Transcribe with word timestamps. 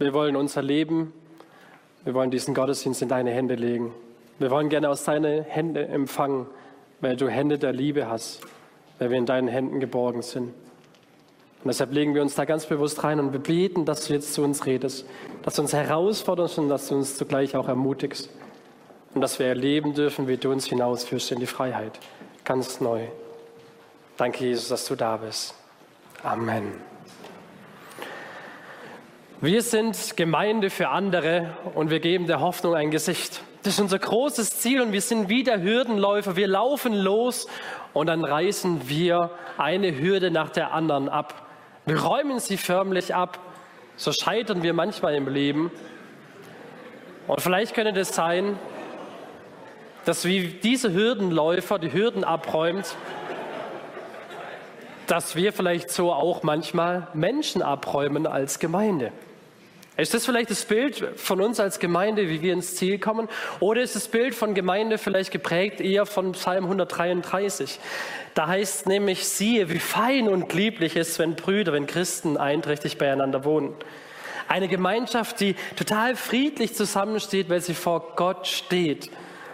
Wir 0.00 0.14
wollen 0.14 0.34
unser 0.34 0.62
Leben, 0.62 1.12
wir 2.04 2.14
wollen 2.14 2.30
diesen 2.30 2.54
Gottesdienst 2.54 3.02
in 3.02 3.10
deine 3.10 3.32
Hände 3.32 3.54
legen. 3.54 3.92
Wir 4.38 4.50
wollen 4.50 4.70
gerne 4.70 4.88
aus 4.88 5.04
deinen 5.04 5.44
Händen 5.44 5.76
empfangen, 5.76 6.46
weil 7.02 7.16
du 7.16 7.28
Hände 7.28 7.58
der 7.58 7.74
Liebe 7.74 8.08
hast, 8.08 8.40
weil 8.98 9.10
wir 9.10 9.18
in 9.18 9.26
deinen 9.26 9.46
Händen 9.46 9.78
geborgen 9.78 10.22
sind. 10.22 10.44
Und 10.44 11.66
deshalb 11.66 11.92
legen 11.92 12.14
wir 12.14 12.22
uns 12.22 12.34
da 12.34 12.46
ganz 12.46 12.64
bewusst 12.64 13.04
rein 13.04 13.20
und 13.20 13.34
wir 13.34 13.40
beten, 13.40 13.84
dass 13.84 14.06
du 14.06 14.14
jetzt 14.14 14.32
zu 14.32 14.42
uns 14.42 14.64
redest, 14.64 15.04
dass 15.42 15.56
du 15.56 15.62
uns 15.62 15.74
herausforderst 15.74 16.58
und 16.58 16.70
dass 16.70 16.88
du 16.88 16.94
uns 16.94 17.18
zugleich 17.18 17.54
auch 17.54 17.68
ermutigst. 17.68 18.30
Und 19.14 19.20
dass 19.20 19.38
wir 19.38 19.48
erleben 19.48 19.92
dürfen, 19.92 20.28
wie 20.28 20.38
du 20.38 20.50
uns 20.50 20.64
hinausführst 20.64 21.30
in 21.32 21.40
die 21.40 21.46
Freiheit. 21.46 22.00
Ganz 22.46 22.80
neu. 22.80 23.02
Danke, 24.16 24.46
Jesus, 24.46 24.68
dass 24.68 24.86
du 24.86 24.96
da 24.96 25.18
bist. 25.18 25.54
Amen. 26.22 26.72
Wir 29.42 29.62
sind 29.62 30.18
Gemeinde 30.18 30.68
für 30.68 30.90
andere 30.90 31.56
und 31.74 31.88
wir 31.88 32.00
geben 32.00 32.26
der 32.26 32.40
Hoffnung 32.40 32.74
ein 32.74 32.90
Gesicht. 32.90 33.40
Das 33.62 33.72
ist 33.72 33.80
unser 33.80 33.98
großes 33.98 34.58
Ziel 34.58 34.82
und 34.82 34.92
wir 34.92 35.00
sind 35.00 35.30
wie 35.30 35.42
der 35.42 35.62
Hürdenläufer. 35.62 36.36
Wir 36.36 36.46
laufen 36.46 36.92
los 36.92 37.46
und 37.94 38.08
dann 38.08 38.22
reißen 38.22 38.86
wir 38.90 39.30
eine 39.56 39.98
Hürde 39.98 40.30
nach 40.30 40.50
der 40.50 40.74
anderen 40.74 41.08
ab. 41.08 41.46
Wir 41.86 41.98
räumen 42.02 42.38
sie 42.38 42.58
förmlich 42.58 43.14
ab. 43.14 43.38
So 43.96 44.12
scheitern 44.12 44.62
wir 44.62 44.74
manchmal 44.74 45.14
im 45.14 45.26
Leben. 45.26 45.70
Und 47.26 47.40
vielleicht 47.40 47.74
könnte 47.74 47.98
es 47.98 48.14
sein, 48.14 48.58
dass 50.04 50.26
wie 50.26 50.48
diese 50.48 50.92
Hürdenläufer 50.92 51.78
die 51.78 51.94
Hürden 51.94 52.24
abräumt, 52.24 52.94
dass 55.06 55.34
wir 55.34 55.54
vielleicht 55.54 55.88
so 55.88 56.12
auch 56.12 56.42
manchmal 56.42 57.08
Menschen 57.14 57.62
abräumen 57.62 58.26
als 58.26 58.58
Gemeinde. 58.58 59.12
Ist 60.00 60.14
das 60.14 60.24
vielleicht 60.24 60.50
das 60.50 60.64
Bild 60.64 60.96
von 61.16 61.42
uns 61.42 61.60
als 61.60 61.78
Gemeinde, 61.78 62.28
wie 62.28 62.40
wir 62.40 62.54
ins 62.54 62.74
Ziel 62.74 62.98
kommen? 62.98 63.28
Oder 63.60 63.82
ist 63.82 63.96
das 63.96 64.08
Bild 64.08 64.34
von 64.34 64.54
Gemeinde 64.54 64.96
vielleicht 64.96 65.30
geprägt 65.30 65.80
eher 65.80 66.06
von 66.06 66.32
Psalm 66.32 66.64
133? 66.64 67.78
Da 68.32 68.46
heißt 68.46 68.86
nämlich, 68.86 69.28
siehe, 69.28 69.68
wie 69.68 69.78
fein 69.78 70.28
und 70.28 70.54
lieblich 70.54 70.96
ist, 70.96 71.18
wenn 71.18 71.34
Brüder, 71.34 71.74
wenn 71.74 71.86
Christen 71.86 72.38
einträchtig 72.38 72.96
beieinander 72.96 73.44
wohnen. 73.44 73.74
Eine 74.48 74.68
Gemeinschaft, 74.68 75.38
die 75.38 75.54
total 75.76 76.16
friedlich 76.16 76.74
zusammensteht, 76.74 77.50
weil 77.50 77.60
sie 77.60 77.74
vor 77.74 78.14
Gott 78.16 78.46
steht. 78.46 79.10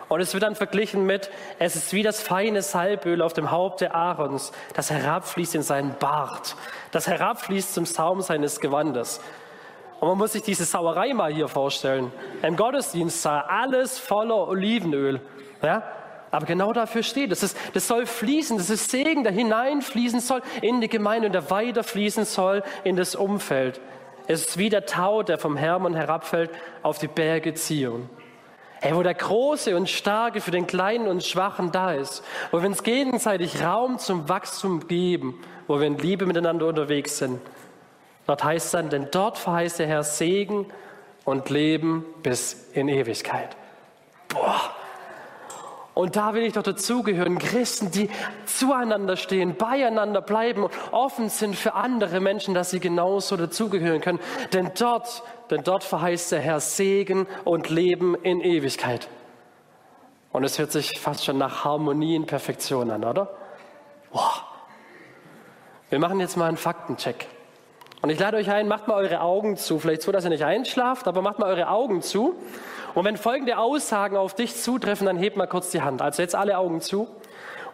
Und 0.09 0.21
es 0.21 0.33
wird 0.33 0.45
dann 0.45 0.55
verglichen 0.55 1.05
mit, 1.05 1.29
es 1.59 1.75
ist 1.75 1.93
wie 1.93 2.05
das 2.05 2.23
feine 2.23 2.63
Salböl 2.63 3.21
auf 3.21 3.33
dem 3.33 3.51
Haupte 3.51 3.93
Aarons, 3.93 4.53
das 4.75 4.91
herabfließt 4.91 5.57
in 5.57 5.63
seinen 5.63 5.97
Bart, 5.99 6.55
das 6.93 7.09
herabfließt 7.09 7.75
zum 7.75 7.85
Saum 7.85 8.23
seines 8.23 8.61
Gewandes. 8.61 9.21
Und 10.01 10.09
man 10.09 10.19
muss 10.19 10.33
sich 10.33 10.43
diese 10.43 10.65
Sauerei 10.65 11.15
mal 11.15 11.33
hier 11.33 11.49
vorstellen. 11.49 12.13
Im 12.43 12.57
Gottesdienst 12.57 13.23
sah 13.23 13.41
alles 13.41 13.99
voller 13.99 14.49
Olivenöl. 14.49 15.21
Ja? 15.63 15.83
Aber 16.31 16.45
genau 16.45 16.73
dafür 16.73 17.03
steht 17.03 17.33
es. 17.33 17.41
Das, 17.41 17.55
das 17.73 17.89
soll 17.89 18.05
fließen, 18.05 18.59
das 18.59 18.69
ist 18.69 18.91
Segen, 18.91 19.25
der 19.25 19.33
hineinfließen 19.33 20.21
soll 20.21 20.43
in 20.61 20.81
die 20.81 20.89
Gemeinde 20.89 21.29
und 21.29 21.33
der 21.33 21.51
weiterfließen 21.51 22.25
soll 22.25 22.63
in 22.85 22.97
das 22.97 23.15
Umfeld. 23.15 23.81
Es 24.27 24.43
ist 24.43 24.59
wie 24.59 24.69
der 24.69 24.87
Tau, 24.87 25.23
der 25.23 25.39
vom 25.39 25.57
Hermann 25.57 25.95
herabfällt 25.95 26.51
auf 26.83 26.99
die 26.99 27.09
Berge 27.09 27.55
Zion. 27.55 28.11
Hey, 28.81 28.95
wo 28.95 29.03
der 29.03 29.15
Große 29.15 29.75
und 29.75 29.89
Starke 29.89 30.41
für 30.41 30.51
den 30.51 30.67
Kleinen 30.67 31.09
und 31.09 31.25
Schwachen 31.25 31.73
da 31.73 31.93
ist, 31.93 32.23
wo 32.51 32.61
wir 32.61 32.69
uns 32.69 32.83
gegenseitig 32.83 33.63
Raum 33.63 33.99
zum 33.99 34.29
Wachstum 34.29 34.87
geben, 34.87 35.41
wo 35.67 35.81
wir 35.81 35.87
in 35.87 35.97
Liebe 35.97 36.27
miteinander 36.27 36.67
unterwegs 36.67 37.19
sind. 37.19 37.41
Dort 38.27 38.43
heißt 38.43 38.67
es 38.67 38.73
dann, 38.73 38.91
denn 38.91 39.09
dort 39.11 39.39
verheißt 39.39 39.79
der 39.79 39.87
Herr 39.87 40.03
Segen 40.03 40.67
und 41.25 41.51
Leben 41.51 42.05
bis 42.23 42.71
in 42.73 42.89
Ewigkeit. 42.89 43.57
Boah. 44.29 44.61
Und 45.95 46.15
da 46.15 46.35
will 46.35 46.43
ich 46.43 46.53
doch 46.53 46.63
dazugehören, 46.63 47.39
Christen, 47.39 47.91
die 47.91 48.11
zueinander 48.45 49.17
stehen, 49.17 49.57
beieinander 49.57 50.21
bleiben 50.21 50.65
und 50.65 50.73
offen 50.91 51.31
sind 51.31 51.57
für 51.57 51.73
andere 51.73 52.21
Menschen, 52.21 52.53
dass 52.53 52.71
sie 52.71 52.81
genauso 52.81 53.39
dazugehören 53.39 54.03
können. 54.03 54.21
Denn 54.53 54.73
dort, 54.79 55.23
denn 55.51 55.63
dort 55.63 55.85
verheißt 55.85 56.33
der 56.33 56.41
Herr 56.41 56.61
Segen 56.61 57.27
und 57.45 57.71
Leben 57.71 58.15
in 58.15 58.43
Ewigkeit. 58.43 59.09
Und 60.33 60.45
es 60.45 60.59
hört 60.59 60.71
sich 60.71 61.01
fast 61.01 61.25
schon 61.25 61.39
nach 61.39 61.65
Harmonie 61.65 62.15
in 62.15 62.27
Perfektion 62.27 62.91
an, 62.91 63.03
oder? 63.03 63.35
Boah. 64.13 64.35
Wir 65.89 65.99
machen 65.99 66.21
jetzt 66.21 66.37
mal 66.37 66.49
einen 66.49 66.59
Faktencheck. 66.59 67.27
Und 68.03 68.11
ich 68.11 68.19
lade 68.19 68.37
euch 68.37 68.51
ein, 68.51 68.69
macht 68.69 68.89
mal 68.89 68.95
eure 68.95 69.21
Augen 69.21 69.57
zu. 69.57 69.79
Vielleicht 69.79 70.03
so, 70.03 70.13
dass 70.13 70.25
ihr 70.25 70.31
nicht 70.31 70.45
einschlaft, 70.45 71.09
aber 71.09 71.23
macht 71.23 71.39
mal 71.39 71.49
eure 71.49 71.69
Augen 71.69 72.03
zu. 72.03 72.35
Und 72.95 73.05
wenn 73.05 73.17
folgende 73.17 73.59
Aussagen 73.59 74.17
auf 74.17 74.35
dich 74.35 74.57
zutreffen, 74.57 75.07
dann 75.07 75.19
hebt 75.19 75.37
mal 75.37 75.47
kurz 75.47 75.71
die 75.71 75.83
Hand. 75.83 76.03
Also 76.03 76.23
jetzt 76.23 76.35
alle 76.35 76.59
Augen 76.59 76.81
zu. 76.81 77.09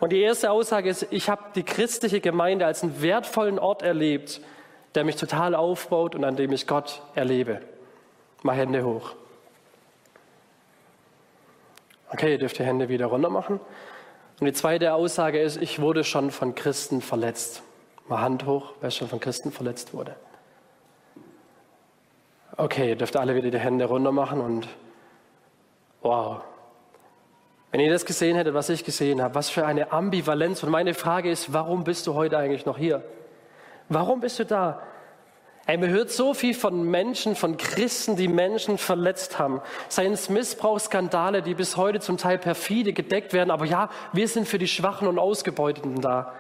Und 0.00 0.10
die 0.10 0.20
erste 0.20 0.50
Aussage 0.50 0.88
ist, 0.88 1.06
ich 1.10 1.28
habe 1.28 1.42
die 1.54 1.62
christliche 1.62 2.20
Gemeinde 2.20 2.66
als 2.66 2.82
einen 2.82 3.02
wertvollen 3.02 3.58
Ort 3.58 3.82
erlebt, 3.82 4.40
der 4.94 5.04
mich 5.04 5.16
total 5.16 5.54
aufbaut 5.54 6.14
und 6.14 6.24
an 6.24 6.34
dem 6.34 6.52
ich 6.52 6.66
Gott 6.66 7.02
erlebe. 7.14 7.60
Mal 8.42 8.56
Hände 8.56 8.84
hoch. 8.84 9.12
Okay, 12.10 12.32
ihr 12.32 12.38
dürft 12.38 12.58
die 12.58 12.64
Hände 12.64 12.88
wieder 12.88 13.06
runter 13.06 13.30
machen. 13.30 13.60
Und 14.40 14.46
die 14.46 14.52
zweite 14.52 14.92
Aussage 14.94 15.40
ist, 15.40 15.62
ich 15.62 15.80
wurde 15.80 16.02
schon 16.02 16.30
von 16.30 16.54
Christen 16.56 17.00
verletzt. 17.00 17.62
Mal 18.08 18.20
Hand 18.20 18.46
hoch, 18.46 18.72
wer 18.80 18.90
schon 18.90 19.08
von 19.08 19.20
Christen 19.20 19.52
verletzt 19.52 19.94
wurde. 19.94 20.16
Okay, 22.56 22.90
ihr 22.90 22.96
dürft 22.96 23.16
alle 23.16 23.34
wieder 23.34 23.50
die 23.50 23.58
Hände 23.58 23.86
runter 23.86 24.12
machen 24.12 24.40
und 24.40 24.68
wow. 26.02 26.42
Wenn 27.70 27.80
ihr 27.80 27.90
das 27.90 28.04
gesehen 28.04 28.36
hättet, 28.36 28.52
was 28.52 28.68
ich 28.68 28.84
gesehen 28.84 29.22
habe, 29.22 29.34
was 29.34 29.48
für 29.48 29.64
eine 29.64 29.92
Ambivalenz. 29.92 30.62
Und 30.62 30.70
meine 30.70 30.92
Frage 30.92 31.30
ist, 31.30 31.54
warum 31.54 31.84
bist 31.84 32.06
du 32.06 32.14
heute 32.14 32.36
eigentlich 32.36 32.66
noch 32.66 32.76
hier? 32.76 33.02
Warum 33.88 34.20
bist 34.20 34.38
du 34.38 34.44
da? 34.44 34.82
Ey, 35.64 35.78
man 35.78 35.88
hört 35.88 36.10
so 36.10 36.34
viel 36.34 36.54
von 36.54 36.82
Menschen, 36.90 37.36
von 37.36 37.56
Christen, 37.56 38.16
die 38.16 38.28
Menschen 38.28 38.76
verletzt 38.76 39.38
haben. 39.38 39.62
Seien 39.88 40.12
es 40.12 40.28
Missbrauchsskandale, 40.28 41.40
die 41.40 41.54
bis 41.54 41.78
heute 41.78 42.00
zum 42.00 42.18
Teil 42.18 42.36
perfide 42.36 42.92
gedeckt 42.92 43.32
werden. 43.32 43.50
Aber 43.50 43.64
ja, 43.64 43.88
wir 44.12 44.28
sind 44.28 44.46
für 44.46 44.58
die 44.58 44.68
Schwachen 44.68 45.08
und 45.08 45.18
Ausgebeuteten 45.18 46.00
da. 46.02 46.34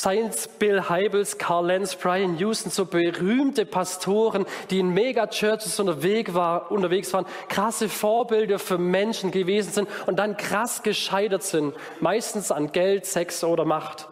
Seien 0.00 0.30
Bill 0.58 0.88
Heibels, 0.88 1.36
Carl 1.36 1.66
Lenz, 1.66 1.94
Brian 1.94 2.38
Houston, 2.38 2.70
so 2.70 2.86
berühmte 2.86 3.66
Pastoren, 3.66 4.46
die 4.70 4.78
in 4.78 4.94
Megachurches 4.94 5.78
unterwegs, 5.78 6.32
war, 6.32 6.70
unterwegs 6.70 7.12
waren, 7.12 7.26
krasse 7.50 7.90
Vorbilder 7.90 8.58
für 8.58 8.78
Menschen 8.78 9.30
gewesen 9.30 9.72
sind 9.72 9.88
und 10.06 10.18
dann 10.18 10.38
krass 10.38 10.82
gescheitert 10.82 11.42
sind, 11.42 11.74
meistens 12.00 12.50
an 12.50 12.72
Geld, 12.72 13.04
Sex 13.04 13.44
oder 13.44 13.66
Macht. 13.66 14.08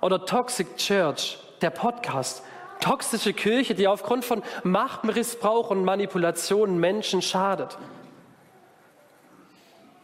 Oder 0.00 0.24
Toxic 0.24 0.78
Church, 0.78 1.40
der 1.60 1.68
Podcast, 1.68 2.42
toxische 2.80 3.34
Kirche, 3.34 3.74
die 3.74 3.88
aufgrund 3.88 4.24
von 4.24 4.42
Machtmissbrauch 4.62 5.68
und 5.68 5.84
Manipulation 5.84 6.78
Menschen 6.78 7.20
schadet. 7.20 7.76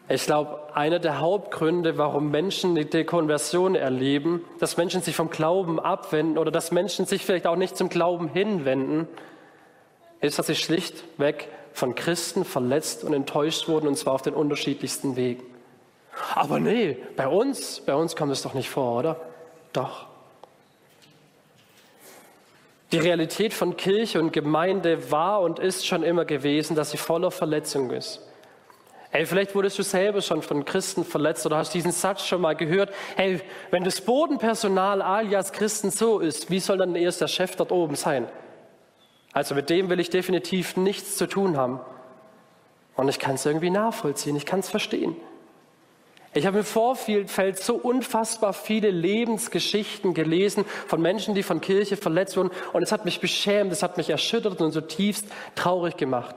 Ich 0.09 0.27
glaube, 0.27 0.75
einer 0.75 0.99
der 0.99 1.21
Hauptgründe, 1.21 1.97
warum 1.97 2.31
Menschen 2.31 2.75
die 2.75 2.85
Dekonversion 2.85 3.75
erleben, 3.75 4.45
dass 4.59 4.77
Menschen 4.77 5.01
sich 5.01 5.15
vom 5.15 5.31
Glauben 5.31 5.79
abwenden 5.79 6.39
oder 6.39 6.51
dass 6.51 6.73
Menschen 6.73 7.07
sich 7.07 7.25
vielleicht 7.25 7.47
auch 7.47 7.57
nicht 7.57 7.77
zum 7.77 7.89
Glauben 7.89 8.29
hinwenden, 8.29 9.07
ist, 10.21 10.39
dass 10.39 10.49
sie 10.49 10.57
schlichtweg 10.57 11.49
von 11.73 11.95
Christen 11.95 12.45
verletzt 12.45 13.05
und 13.05 13.15
enttäuscht 13.15 13.69
wurden 13.69 13.87
und 13.87 13.97
zwar 13.97 14.15
auf 14.15 14.23
den 14.23 14.35
unterschiedlichsten 14.35 15.17
Wegen. 15.17 15.43
Aber 16.35 16.61
nee, 16.61 16.99
bei 17.17 17.27
uns, 17.27 17.81
bei 17.81 17.95
uns 17.95 18.17
kommt 18.17 18.33
es 18.33 18.43
doch 18.43 18.55
nicht 18.55 18.69
vor, 18.69 18.99
oder? 18.99 19.21
Doch. 19.73 20.07
Die 22.93 22.99
Realität 22.99 23.55
von 23.55 23.77
Kirche 23.79 24.21
und 24.21 24.33
Gemeinde 24.33 25.11
war 25.11 25.41
und 25.41 25.59
ist 25.59 25.87
schon 25.87 26.03
immer 26.03 26.27
gewesen, 26.27 26.77
dass 26.77 26.91
sie 26.91 26.99
voller 26.99 27.31
Verletzung 27.31 27.91
ist. 27.91 28.21
Hey, 29.15 29.27
vielleicht 29.27 29.55
wurdest 29.55 29.79
du 29.79 29.83
selber 29.83 30.23
schon 30.23 30.41
von 30.41 30.65
Christen 30.65 31.05
verletzt 31.05 31.45
oder 31.45 31.59
hast 31.59 31.75
diesen 31.75 31.93
Satz 31.93 32.25
schon 32.25 32.41
mal 32.41 32.57
gehört. 32.57 32.95
Hey, 33.15 33.43
wenn 33.71 33.85
das 33.85 34.01
Bodenpersonal 34.01 35.03
alias 35.03 35.53
Christen 35.53 35.91
so 35.91 36.19
ist, 36.19 36.51
wie 36.51 36.61
soll 36.61 36.79
dann 36.79 36.97
erst 36.97 37.21
der 37.21 37.29
Chef 37.29 37.55
dort 37.55 37.73
oben 37.73 37.95
sein? 37.95 38.27
Also 39.35 39.55
mit 39.55 39.69
dem 39.69 39.91
will 39.91 40.01
ich 40.01 40.09
definitiv 40.09 40.79
nichts 40.79 41.19
zu 41.19 41.27
tun 41.27 41.59
haben. 41.59 41.81
Und 42.97 43.11
ich 43.11 43.19
kann 43.19 43.35
es 43.35 43.45
irgendwie 43.45 43.69
nachvollziehen, 43.69 44.35
ich 44.35 44.47
kann 44.47 44.61
es 44.61 44.71
verstehen. 44.71 45.15
Ich 46.33 46.47
habe 46.47 46.61
im 46.61 46.65
Vorfeld 46.65 47.59
so 47.59 47.75
unfassbar 47.75 48.55
viele 48.55 48.91
Lebensgeschichten 48.91 50.15
gelesen 50.15 50.65
von 50.87 51.03
Menschen, 51.03 51.35
die 51.35 51.43
von 51.43 51.61
Kirche 51.61 51.99
verletzt 51.99 52.39
wurden. 52.39 52.51
Und 52.73 52.83
es 52.83 52.93
hat 52.93 53.05
mich 53.05 53.21
beschämt, 53.21 53.73
es 53.73 53.83
hat 53.83 53.99
mich 53.99 54.09
erschüttert 54.09 54.63
und 54.63 54.73
zutiefst 54.73 55.27
traurig 55.55 55.99
gemacht. 55.99 56.37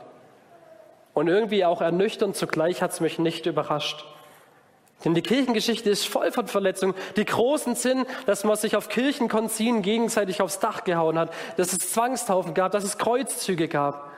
Und 1.16 1.28
irgendwie 1.30 1.66
auch 1.66 1.82
ernüchternd, 1.82 2.36
zugleich 2.36 2.84
hat 2.84 2.92
es 2.92 3.00
mich 3.00 3.18
nicht 3.18 3.48
überrascht. 3.48 4.06
Denn 5.04 5.14
die 5.14 5.22
Kirchengeschichte 5.22 5.90
ist 5.90 6.08
voll 6.08 6.32
von 6.32 6.48
Verletzungen. 6.48 6.94
Die 7.16 7.26
großen 7.26 7.76
sind, 7.76 8.06
dass 8.26 8.44
man 8.44 8.58
sich 8.58 8.76
auf 8.76 8.90
Kirchenkonzilien 8.90 9.82
gegenseitig 9.82 10.42
aufs 10.42 10.60
Dach 10.60 10.84
gehauen 10.84 11.18
hat, 11.18 11.32
dass 11.58 11.74
es 11.74 11.80
Zwangstaufen 11.92 12.54
gab, 12.54 12.74
dass 12.74 12.84
es 12.84 12.98
Kreuzzüge 12.98 13.68
gab. 13.68 14.12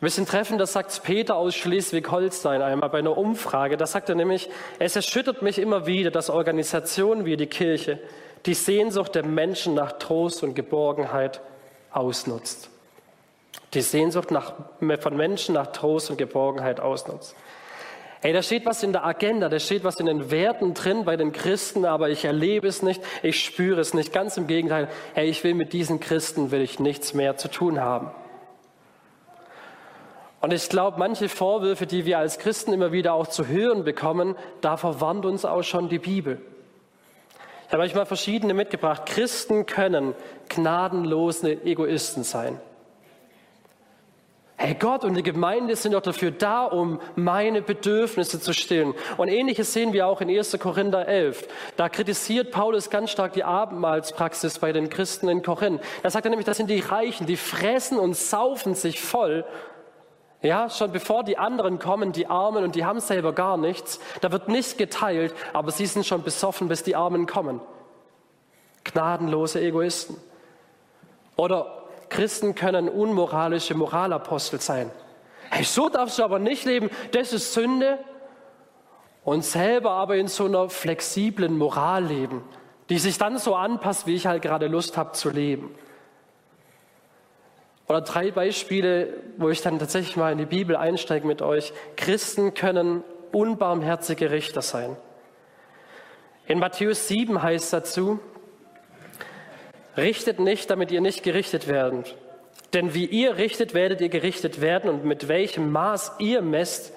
Wir 0.00 0.10
sind 0.10 0.28
treffen, 0.28 0.56
das 0.58 0.72
sagt 0.72 1.02
Peter 1.02 1.34
aus 1.34 1.56
Schleswig-Holstein 1.56 2.62
einmal 2.62 2.88
bei 2.88 2.98
einer 2.98 3.18
Umfrage. 3.18 3.76
Da 3.76 3.86
sagt 3.86 4.08
er 4.08 4.14
nämlich, 4.14 4.48
es 4.78 4.94
erschüttert 4.94 5.42
mich 5.42 5.58
immer 5.58 5.86
wieder, 5.86 6.12
dass 6.12 6.30
Organisationen 6.30 7.24
wie 7.24 7.36
die 7.36 7.48
Kirche 7.48 7.98
die 8.46 8.54
Sehnsucht 8.54 9.16
der 9.16 9.24
Menschen 9.24 9.74
nach 9.74 9.92
Trost 9.98 10.44
und 10.44 10.54
Geborgenheit 10.54 11.40
ausnutzt. 11.90 12.70
Die 13.74 13.80
Sehnsucht 13.82 14.30
nach, 14.30 14.54
von 15.00 15.16
Menschen 15.16 15.54
nach 15.54 15.68
Trost 15.68 16.10
und 16.10 16.16
Geborgenheit 16.16 16.80
ausnutzt. 16.80 17.36
Ey, 18.20 18.32
da 18.32 18.42
steht 18.42 18.66
was 18.66 18.82
in 18.82 18.92
der 18.92 19.04
Agenda, 19.04 19.48
da 19.48 19.60
steht 19.60 19.84
was 19.84 20.00
in 20.00 20.06
den 20.06 20.30
Werten 20.32 20.74
drin 20.74 21.04
bei 21.04 21.16
den 21.16 21.30
Christen, 21.30 21.84
aber 21.84 22.08
ich 22.08 22.24
erlebe 22.24 22.66
es 22.66 22.82
nicht, 22.82 23.00
ich 23.22 23.44
spüre 23.44 23.80
es 23.80 23.94
nicht. 23.94 24.12
Ganz 24.12 24.36
im 24.36 24.48
Gegenteil, 24.48 24.88
hey, 25.14 25.28
ich 25.28 25.44
will 25.44 25.54
mit 25.54 25.72
diesen 25.72 26.00
Christen, 26.00 26.50
will 26.50 26.60
ich 26.60 26.80
nichts 26.80 27.14
mehr 27.14 27.36
zu 27.36 27.48
tun 27.48 27.80
haben. 27.80 28.10
Und 30.40 30.52
ich 30.52 30.68
glaube, 30.68 30.98
manche 30.98 31.28
Vorwürfe, 31.28 31.86
die 31.86 32.06
wir 32.06 32.18
als 32.18 32.38
Christen 32.38 32.72
immer 32.72 32.90
wieder 32.90 33.14
auch 33.14 33.28
zu 33.28 33.46
hören 33.46 33.84
bekommen, 33.84 34.36
da 34.60 34.76
verwandt 34.76 35.24
uns 35.24 35.44
auch 35.44 35.62
schon 35.62 35.88
die 35.88 35.98
Bibel. 35.98 36.40
Ich 37.66 37.72
habe 37.72 37.82
euch 37.82 37.94
mal 37.94 38.06
verschiedene 38.06 38.54
mitgebracht. 38.54 39.06
Christen 39.06 39.66
können 39.66 40.14
gnadenlose 40.48 41.64
Egoisten 41.64 42.24
sein. 42.24 42.60
Hey, 44.60 44.74
Gott 44.74 45.04
und 45.04 45.14
die 45.14 45.22
Gemeinde 45.22 45.76
sind 45.76 45.92
doch 45.92 46.02
dafür 46.02 46.32
da, 46.32 46.64
um 46.64 47.00
meine 47.14 47.62
Bedürfnisse 47.62 48.40
zu 48.40 48.52
stillen. 48.52 48.92
Und 49.16 49.28
ähnliches 49.28 49.72
sehen 49.72 49.92
wir 49.92 50.08
auch 50.08 50.20
in 50.20 50.28
1. 50.28 50.58
Korinther 50.58 51.06
11. 51.06 51.46
Da 51.76 51.88
kritisiert 51.88 52.50
Paulus 52.50 52.90
ganz 52.90 53.12
stark 53.12 53.34
die 53.34 53.44
Abendmahlspraxis 53.44 54.58
bei 54.58 54.72
den 54.72 54.90
Christen 54.90 55.28
in 55.28 55.42
Korinth. 55.42 55.80
Da 56.02 56.10
sagt 56.10 56.26
er 56.26 56.30
nämlich, 56.30 56.44
das 56.44 56.56
sind 56.56 56.70
die 56.70 56.80
Reichen, 56.80 57.28
die 57.28 57.36
fressen 57.36 58.00
und 58.00 58.16
saufen 58.16 58.74
sich 58.74 59.00
voll. 59.00 59.44
Ja, 60.42 60.68
schon 60.68 60.90
bevor 60.90 61.22
die 61.22 61.38
anderen 61.38 61.78
kommen, 61.78 62.10
die 62.10 62.26
Armen, 62.26 62.64
und 62.64 62.74
die 62.74 62.84
haben 62.84 62.98
selber 62.98 63.32
gar 63.32 63.58
nichts. 63.58 64.00
Da 64.22 64.32
wird 64.32 64.48
nichts 64.48 64.76
geteilt, 64.76 65.34
aber 65.52 65.70
sie 65.70 65.86
sind 65.86 66.04
schon 66.04 66.24
besoffen, 66.24 66.66
bis 66.66 66.82
die 66.82 66.96
Armen 66.96 67.26
kommen. 67.26 67.60
Gnadenlose 68.82 69.60
Egoisten. 69.60 70.16
Oder 71.36 71.77
Christen 72.08 72.54
können 72.54 72.88
unmoralische 72.88 73.74
Moralapostel 73.74 74.60
sein. 74.60 74.90
Hey, 75.50 75.64
so 75.64 75.88
darfst 75.88 76.18
du 76.18 76.24
aber 76.24 76.38
nicht 76.38 76.64
leben, 76.64 76.90
das 77.12 77.32
ist 77.32 77.52
Sünde. 77.52 77.98
Und 79.24 79.44
selber 79.44 79.90
aber 79.90 80.16
in 80.16 80.28
so 80.28 80.46
einer 80.46 80.70
flexiblen 80.70 81.58
Moral 81.58 82.04
leben, 82.04 82.42
die 82.88 82.98
sich 82.98 83.18
dann 83.18 83.36
so 83.36 83.54
anpasst, 83.54 84.06
wie 84.06 84.14
ich 84.14 84.26
halt 84.26 84.42
gerade 84.42 84.68
Lust 84.68 84.96
habe 84.96 85.12
zu 85.12 85.28
leben. 85.28 85.74
Oder 87.88 88.00
drei 88.02 88.30
Beispiele, 88.30 89.14
wo 89.36 89.48
ich 89.48 89.62
dann 89.62 89.78
tatsächlich 89.78 90.16
mal 90.16 90.32
in 90.32 90.38
die 90.38 90.46
Bibel 90.46 90.76
einsteige 90.76 91.26
mit 91.26 91.42
euch. 91.42 91.72
Christen 91.96 92.54
können 92.54 93.02
unbarmherzige 93.32 94.30
Richter 94.30 94.62
sein. 94.62 94.96
In 96.46 96.58
Matthäus 96.58 97.08
7 97.08 97.42
heißt 97.42 97.72
dazu, 97.72 98.20
Richtet 99.98 100.38
nicht, 100.38 100.70
damit 100.70 100.92
ihr 100.92 101.00
nicht 101.00 101.24
gerichtet 101.24 101.66
werdet. 101.66 102.14
Denn 102.72 102.94
wie 102.94 103.04
ihr 103.04 103.36
richtet, 103.36 103.74
werdet 103.74 104.00
ihr 104.00 104.08
gerichtet 104.08 104.60
werden 104.60 104.88
und 104.88 105.04
mit 105.04 105.26
welchem 105.26 105.72
Maß 105.72 106.12
ihr 106.20 106.40
messt, 106.40 106.92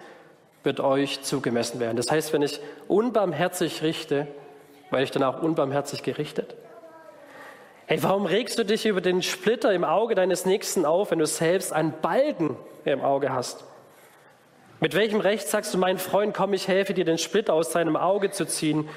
wird 0.63 0.79
euch 0.79 1.23
zugemessen 1.23 1.79
werden. 1.79 1.97
Das 1.97 2.11
heißt, 2.11 2.31
wenn 2.31 2.43
ich 2.43 2.59
unbarmherzig 2.87 3.81
richte, 3.81 4.27
werde 4.91 5.03
ich 5.03 5.09
dann 5.09 5.23
auch 5.23 5.41
unbarmherzig 5.41 6.03
gerichtet. 6.03 6.55
Hey, 7.87 8.03
warum 8.03 8.27
regst 8.27 8.59
du 8.59 8.63
dich 8.63 8.85
über 8.85 9.01
den 9.01 9.23
Splitter 9.23 9.73
im 9.73 9.83
Auge 9.83 10.13
deines 10.13 10.45
Nächsten 10.45 10.85
auf, 10.85 11.09
wenn 11.09 11.17
du 11.17 11.25
selbst 11.25 11.73
einen 11.73 11.93
Balken 12.01 12.55
im 12.85 13.01
Auge 13.01 13.33
hast? 13.33 13.63
Mit 14.79 14.93
welchem 14.93 15.21
Recht 15.21 15.47
sagst 15.47 15.73
du, 15.73 15.79
mein 15.79 15.97
Freund, 15.97 16.35
komm, 16.35 16.53
ich 16.53 16.67
helfe 16.67 16.93
dir, 16.93 17.05
den 17.05 17.17
Splitter 17.17 17.55
aus 17.55 17.71
deinem 17.71 17.95
Auge 17.95 18.29
zu 18.29 18.45
ziehen, 18.45 18.87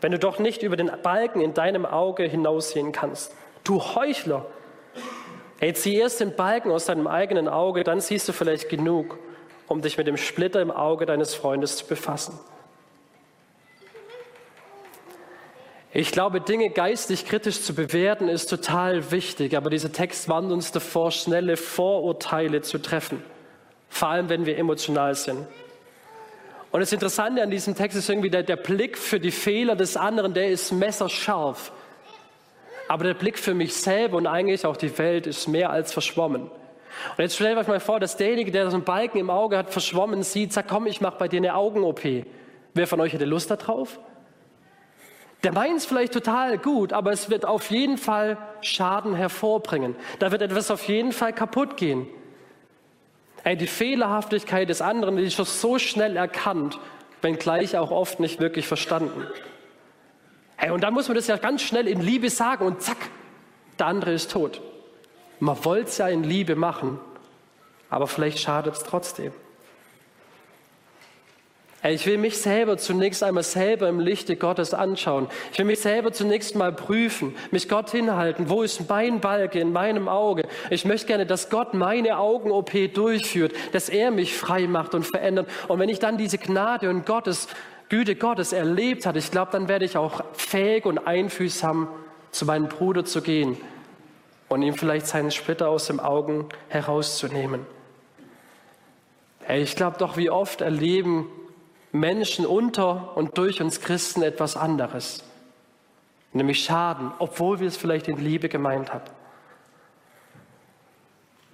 wenn 0.00 0.12
du 0.12 0.18
doch 0.20 0.38
nicht 0.38 0.62
über 0.62 0.76
den 0.76 0.92
Balken 1.02 1.40
in 1.40 1.54
deinem 1.54 1.84
Auge 1.84 2.22
hinaussehen 2.22 2.92
kannst? 2.92 3.34
Du 3.68 3.82
Heuchler! 3.82 4.46
Ey, 5.60 5.74
zieh 5.74 5.96
erst 5.96 6.20
den 6.20 6.34
Balken 6.34 6.70
aus 6.70 6.86
deinem 6.86 7.06
eigenen 7.06 7.48
Auge, 7.48 7.84
dann 7.84 8.00
siehst 8.00 8.26
du 8.26 8.32
vielleicht 8.32 8.70
genug, 8.70 9.18
um 9.66 9.82
dich 9.82 9.98
mit 9.98 10.06
dem 10.06 10.16
Splitter 10.16 10.62
im 10.62 10.70
Auge 10.70 11.04
deines 11.04 11.34
Freundes 11.34 11.76
zu 11.76 11.84
befassen. 11.84 12.38
Ich 15.92 16.12
glaube, 16.12 16.40
Dinge 16.40 16.70
geistig 16.70 17.26
kritisch 17.26 17.60
zu 17.60 17.74
bewerten 17.74 18.30
ist 18.30 18.46
total 18.46 19.10
wichtig, 19.10 19.54
aber 19.54 19.68
dieser 19.68 19.92
Text 19.92 20.30
warnt 20.30 20.50
uns 20.50 20.72
davor, 20.72 21.10
schnelle 21.10 21.58
Vorurteile 21.58 22.62
zu 22.62 22.78
treffen, 22.78 23.22
vor 23.90 24.08
allem 24.08 24.30
wenn 24.30 24.46
wir 24.46 24.56
emotional 24.56 25.14
sind. 25.14 25.46
Und 26.70 26.80
das 26.80 26.94
Interessante 26.94 27.42
an 27.42 27.50
diesem 27.50 27.74
Text 27.74 27.98
ist 27.98 28.08
irgendwie 28.08 28.30
der, 28.30 28.44
der 28.44 28.56
Blick 28.56 28.96
für 28.96 29.20
die 29.20 29.30
Fehler 29.30 29.76
des 29.76 29.98
anderen, 29.98 30.32
der 30.32 30.48
ist 30.48 30.72
messerscharf. 30.72 31.70
Aber 32.88 33.04
der 33.04 33.14
Blick 33.14 33.38
für 33.38 33.54
mich 33.54 33.74
selber 33.74 34.16
und 34.16 34.26
eigentlich 34.26 34.64
auch 34.66 34.76
die 34.76 34.96
Welt 34.98 35.26
ist 35.26 35.46
mehr 35.46 35.70
als 35.70 35.92
verschwommen. 35.92 36.42
Und 36.42 37.18
jetzt 37.18 37.36
stellt 37.36 37.56
euch 37.56 37.68
mal 37.68 37.80
vor, 37.80 38.00
dass 38.00 38.16
derjenige, 38.16 38.50
der 38.50 38.70
so 38.70 38.76
einen 38.76 38.84
Balken 38.84 39.18
im 39.18 39.30
Auge 39.30 39.56
hat, 39.56 39.70
verschwommen 39.70 40.22
sieht, 40.22 40.52
sagt, 40.52 40.68
komm, 40.68 40.86
ich 40.86 41.00
mache 41.00 41.16
bei 41.18 41.28
dir 41.28 41.36
eine 41.36 41.54
Augen-OP. 41.54 42.02
Wer 42.74 42.86
von 42.86 43.00
euch 43.00 43.12
hätte 43.12 43.24
Lust 43.24 43.50
darauf? 43.50 44.00
Der 45.44 45.52
meint 45.52 45.76
es 45.76 45.86
vielleicht 45.86 46.14
total 46.14 46.58
gut, 46.58 46.92
aber 46.92 47.12
es 47.12 47.30
wird 47.30 47.44
auf 47.44 47.70
jeden 47.70 47.96
Fall 47.96 48.38
Schaden 48.60 49.14
hervorbringen. 49.14 49.94
Da 50.18 50.32
wird 50.32 50.42
etwas 50.42 50.70
auf 50.70 50.88
jeden 50.88 51.12
Fall 51.12 51.32
kaputt 51.32 51.76
gehen. 51.76 52.08
Ey, 53.44 53.56
die 53.56 53.68
Fehlerhaftigkeit 53.68 54.68
des 54.68 54.82
anderen, 54.82 55.16
die 55.16 55.22
ist 55.22 55.34
schon 55.34 55.44
so 55.44 55.78
schnell 55.78 56.16
erkannt, 56.16 56.80
wenngleich 57.22 57.76
auch 57.76 57.92
oft 57.92 58.18
nicht 58.18 58.40
wirklich 58.40 58.66
verstanden. 58.66 59.26
Hey, 60.60 60.70
und 60.70 60.82
dann 60.82 60.92
muss 60.92 61.06
man 61.06 61.14
das 61.14 61.28
ja 61.28 61.36
ganz 61.36 61.62
schnell 61.62 61.86
in 61.86 62.00
Liebe 62.00 62.30
sagen 62.30 62.66
und 62.66 62.82
zack, 62.82 62.96
der 63.78 63.86
andere 63.86 64.12
ist 64.12 64.32
tot. 64.32 64.60
Man 65.38 65.64
wollte 65.64 65.88
es 65.88 65.98
ja 65.98 66.08
in 66.08 66.24
Liebe 66.24 66.56
machen, 66.56 66.98
aber 67.88 68.08
vielleicht 68.08 68.40
schadet 68.40 68.74
es 68.74 68.82
trotzdem. 68.82 69.32
Ich 71.84 72.06
will 72.06 72.18
mich 72.18 72.38
selber 72.38 72.76
zunächst 72.76 73.22
einmal 73.22 73.44
selber 73.44 73.88
im 73.88 74.00
Lichte 74.00 74.34
Gottes 74.34 74.74
anschauen. 74.74 75.28
Ich 75.52 75.58
will 75.60 75.64
mich 75.64 75.78
selber 75.78 76.10
zunächst 76.12 76.56
mal 76.56 76.72
prüfen, 76.72 77.36
mich 77.52 77.68
Gott 77.68 77.90
hinhalten. 77.90 78.50
Wo 78.50 78.64
ist 78.64 78.88
mein 78.88 79.20
Balke 79.20 79.60
in 79.60 79.72
meinem 79.72 80.08
Auge? 80.08 80.42
Ich 80.70 80.84
möchte 80.84 81.06
gerne, 81.06 81.24
dass 81.24 81.50
Gott 81.50 81.74
meine 81.74 82.18
Augen-OP 82.18 82.92
durchführt, 82.92 83.52
dass 83.70 83.88
er 83.88 84.10
mich 84.10 84.36
frei 84.36 84.66
macht 84.66 84.96
und 84.96 85.06
verändert. 85.06 85.48
Und 85.68 85.78
wenn 85.78 85.88
ich 85.88 86.00
dann 86.00 86.18
diese 86.18 86.38
Gnade 86.38 86.90
und 86.90 87.06
Gottes 87.06 87.46
Güte 87.88 88.16
Gottes 88.16 88.52
erlebt 88.52 89.06
hat, 89.06 89.16
ich 89.16 89.30
glaube, 89.30 89.52
dann 89.52 89.68
werde 89.68 89.84
ich 89.84 89.96
auch 89.96 90.22
fähig 90.34 90.84
und 90.84 91.06
einfühlsam 91.06 91.88
zu 92.30 92.44
meinem 92.44 92.68
Bruder 92.68 93.04
zu 93.04 93.22
gehen 93.22 93.56
und 94.48 94.62
ihm 94.62 94.74
vielleicht 94.74 95.06
seinen 95.06 95.30
Splitter 95.30 95.68
aus 95.68 95.86
dem 95.86 96.00
Augen 96.00 96.48
herauszunehmen. 96.68 97.66
Ich 99.48 99.76
glaube 99.76 99.96
doch, 99.98 100.16
wie 100.18 100.28
oft 100.28 100.60
erleben 100.60 101.26
Menschen 101.92 102.44
unter 102.44 103.16
und 103.16 103.38
durch 103.38 103.62
uns 103.62 103.80
Christen 103.80 104.22
etwas 104.22 104.56
anderes, 104.56 105.24
nämlich 106.34 106.64
Schaden, 106.64 107.12
obwohl 107.18 107.60
wir 107.60 107.68
es 107.68 107.78
vielleicht 107.78 108.08
in 108.08 108.22
Liebe 108.22 108.50
gemeint 108.50 108.92
haben. 108.92 109.17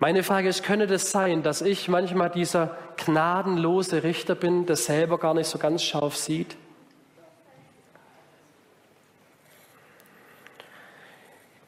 Meine 0.07 0.23
Frage 0.23 0.51
ist, 0.51 0.63
könnte 0.63 0.87
das 0.87 1.11
sein, 1.11 1.43
dass 1.43 1.63
ich 1.63 1.89
manchmal 1.89 2.29
dieser 2.29 2.77
gnadenlose 3.07 4.03
Richter 4.03 4.35
bin, 4.35 4.67
der 4.67 4.77
selber 4.77 5.17
gar 5.17 5.33
nicht 5.33 5.47
so 5.47 5.57
ganz 5.57 5.83
scharf 5.83 6.15
sieht? 6.15 6.59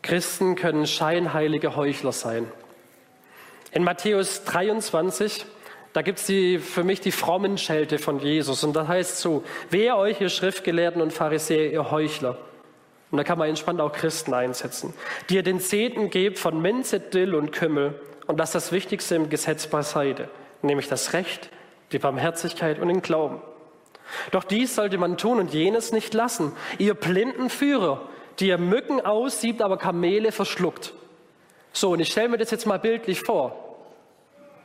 Christen 0.02 0.54
können 0.54 0.86
scheinheilige 0.86 1.76
Heuchler 1.76 2.12
sein. 2.12 2.46
In 3.72 3.84
Matthäus 3.84 4.44
23, 4.44 5.46
da 5.94 6.02
gibt 6.02 6.18
es 6.18 6.26
für 6.62 6.84
mich 6.84 7.00
die 7.00 7.12
frommen 7.12 7.56
Schelte 7.56 7.96
von 7.96 8.18
Jesus. 8.18 8.62
Und 8.64 8.76
das 8.76 8.86
heißt 8.86 9.18
so, 9.18 9.44
wer 9.70 9.96
euch, 9.96 10.20
ihr 10.20 10.28
Schriftgelehrten 10.28 11.00
und 11.00 11.14
Pharisäer, 11.14 11.72
ihr 11.72 11.90
Heuchler. 11.90 12.36
Und 13.10 13.16
da 13.16 13.24
kann 13.24 13.38
man 13.38 13.48
entspannt 13.48 13.80
auch 13.80 13.94
Christen 13.94 14.34
einsetzen, 14.34 14.92
die 15.30 15.36
ihr 15.36 15.42
den 15.42 15.58
Zehnten 15.58 16.10
gebt 16.10 16.38
von 16.38 16.60
Minze, 16.60 17.00
Dill 17.00 17.34
und 17.34 17.50
Kümmel 17.50 17.98
und 18.26 18.38
lasst 18.38 18.54
das 18.54 18.72
Wichtigste 18.72 19.14
im 19.14 19.30
Gesetz 19.30 19.66
beiseite, 19.66 20.28
nämlich 20.62 20.88
das 20.88 21.12
Recht, 21.12 21.50
die 21.92 21.98
Barmherzigkeit 21.98 22.78
und 22.78 22.88
den 22.88 23.02
Glauben. 23.02 23.40
Doch 24.30 24.44
dies 24.44 24.74
sollte 24.74 24.98
man 24.98 25.16
tun 25.16 25.38
und 25.38 25.52
jenes 25.52 25.92
nicht 25.92 26.14
lassen. 26.14 26.52
Ihr 26.78 26.94
blinden 26.94 27.50
Führer, 27.50 28.02
die 28.38 28.48
ihr 28.48 28.58
Mücken 28.58 29.00
aussiebt, 29.00 29.62
aber 29.62 29.78
Kamele 29.78 30.32
verschluckt. 30.32 30.94
So, 31.72 31.90
und 31.90 32.00
ich 32.00 32.10
stelle 32.10 32.28
mir 32.28 32.38
das 32.38 32.50
jetzt 32.50 32.66
mal 32.66 32.78
bildlich 32.78 33.20
vor. 33.20 33.76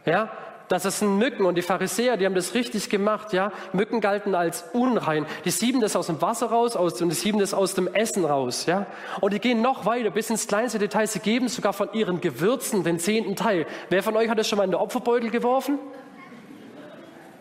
Ja, 0.06 0.32
dass 0.72 0.86
es 0.86 1.00
sind 1.00 1.18
Mücken 1.18 1.46
und 1.46 1.56
die 1.56 1.62
Pharisäer, 1.62 2.16
die 2.16 2.25
haben 2.25 2.34
das 2.34 2.54
richtig 2.54 2.90
gemacht, 2.90 3.34
ja. 3.34 3.51
Mücken 3.74 4.00
galten 4.00 4.36
als 4.36 4.63
unrein. 4.72 5.25
Die 5.44 5.51
sieben 5.51 5.82
das 5.82 5.98
aus 5.98 6.08
dem 6.08 6.22
Wasser 6.22 6.48
raus 6.48 6.78
aus, 6.78 7.01
und 7.01 7.10
die 7.10 7.16
sieben 7.16 7.40
das 7.40 7.54
aus 7.54 7.74
dem 7.74 7.94
Essen 7.94 8.24
raus, 8.24 8.66
ja. 8.68 8.86
Und 9.20 9.34
die 9.34 9.40
gehen 9.40 9.62
noch 9.62 9.86
weiter, 9.86 10.12
bis 10.12 10.30
ins 10.30 10.48
kleinste 10.48 10.80
Detail. 10.80 11.08
Sie 11.08 11.20
geben 11.20 11.50
sogar 11.50 11.74
von 11.74 11.90
ihren 11.92 12.22
Gewürzen 12.22 12.86
den 12.86 13.00
zehnten 13.00 13.36
Teil. 13.36 13.66
Wer 13.90 14.01
von 14.01 14.16
euch 14.16 14.30
hat 14.30 14.40
das 14.40 14.48
schon 14.48 14.58
mal 14.58 14.63
in 14.63 14.72
den 14.72 14.80
Opferbeutel 14.80 15.30
geworfen? 15.30 15.78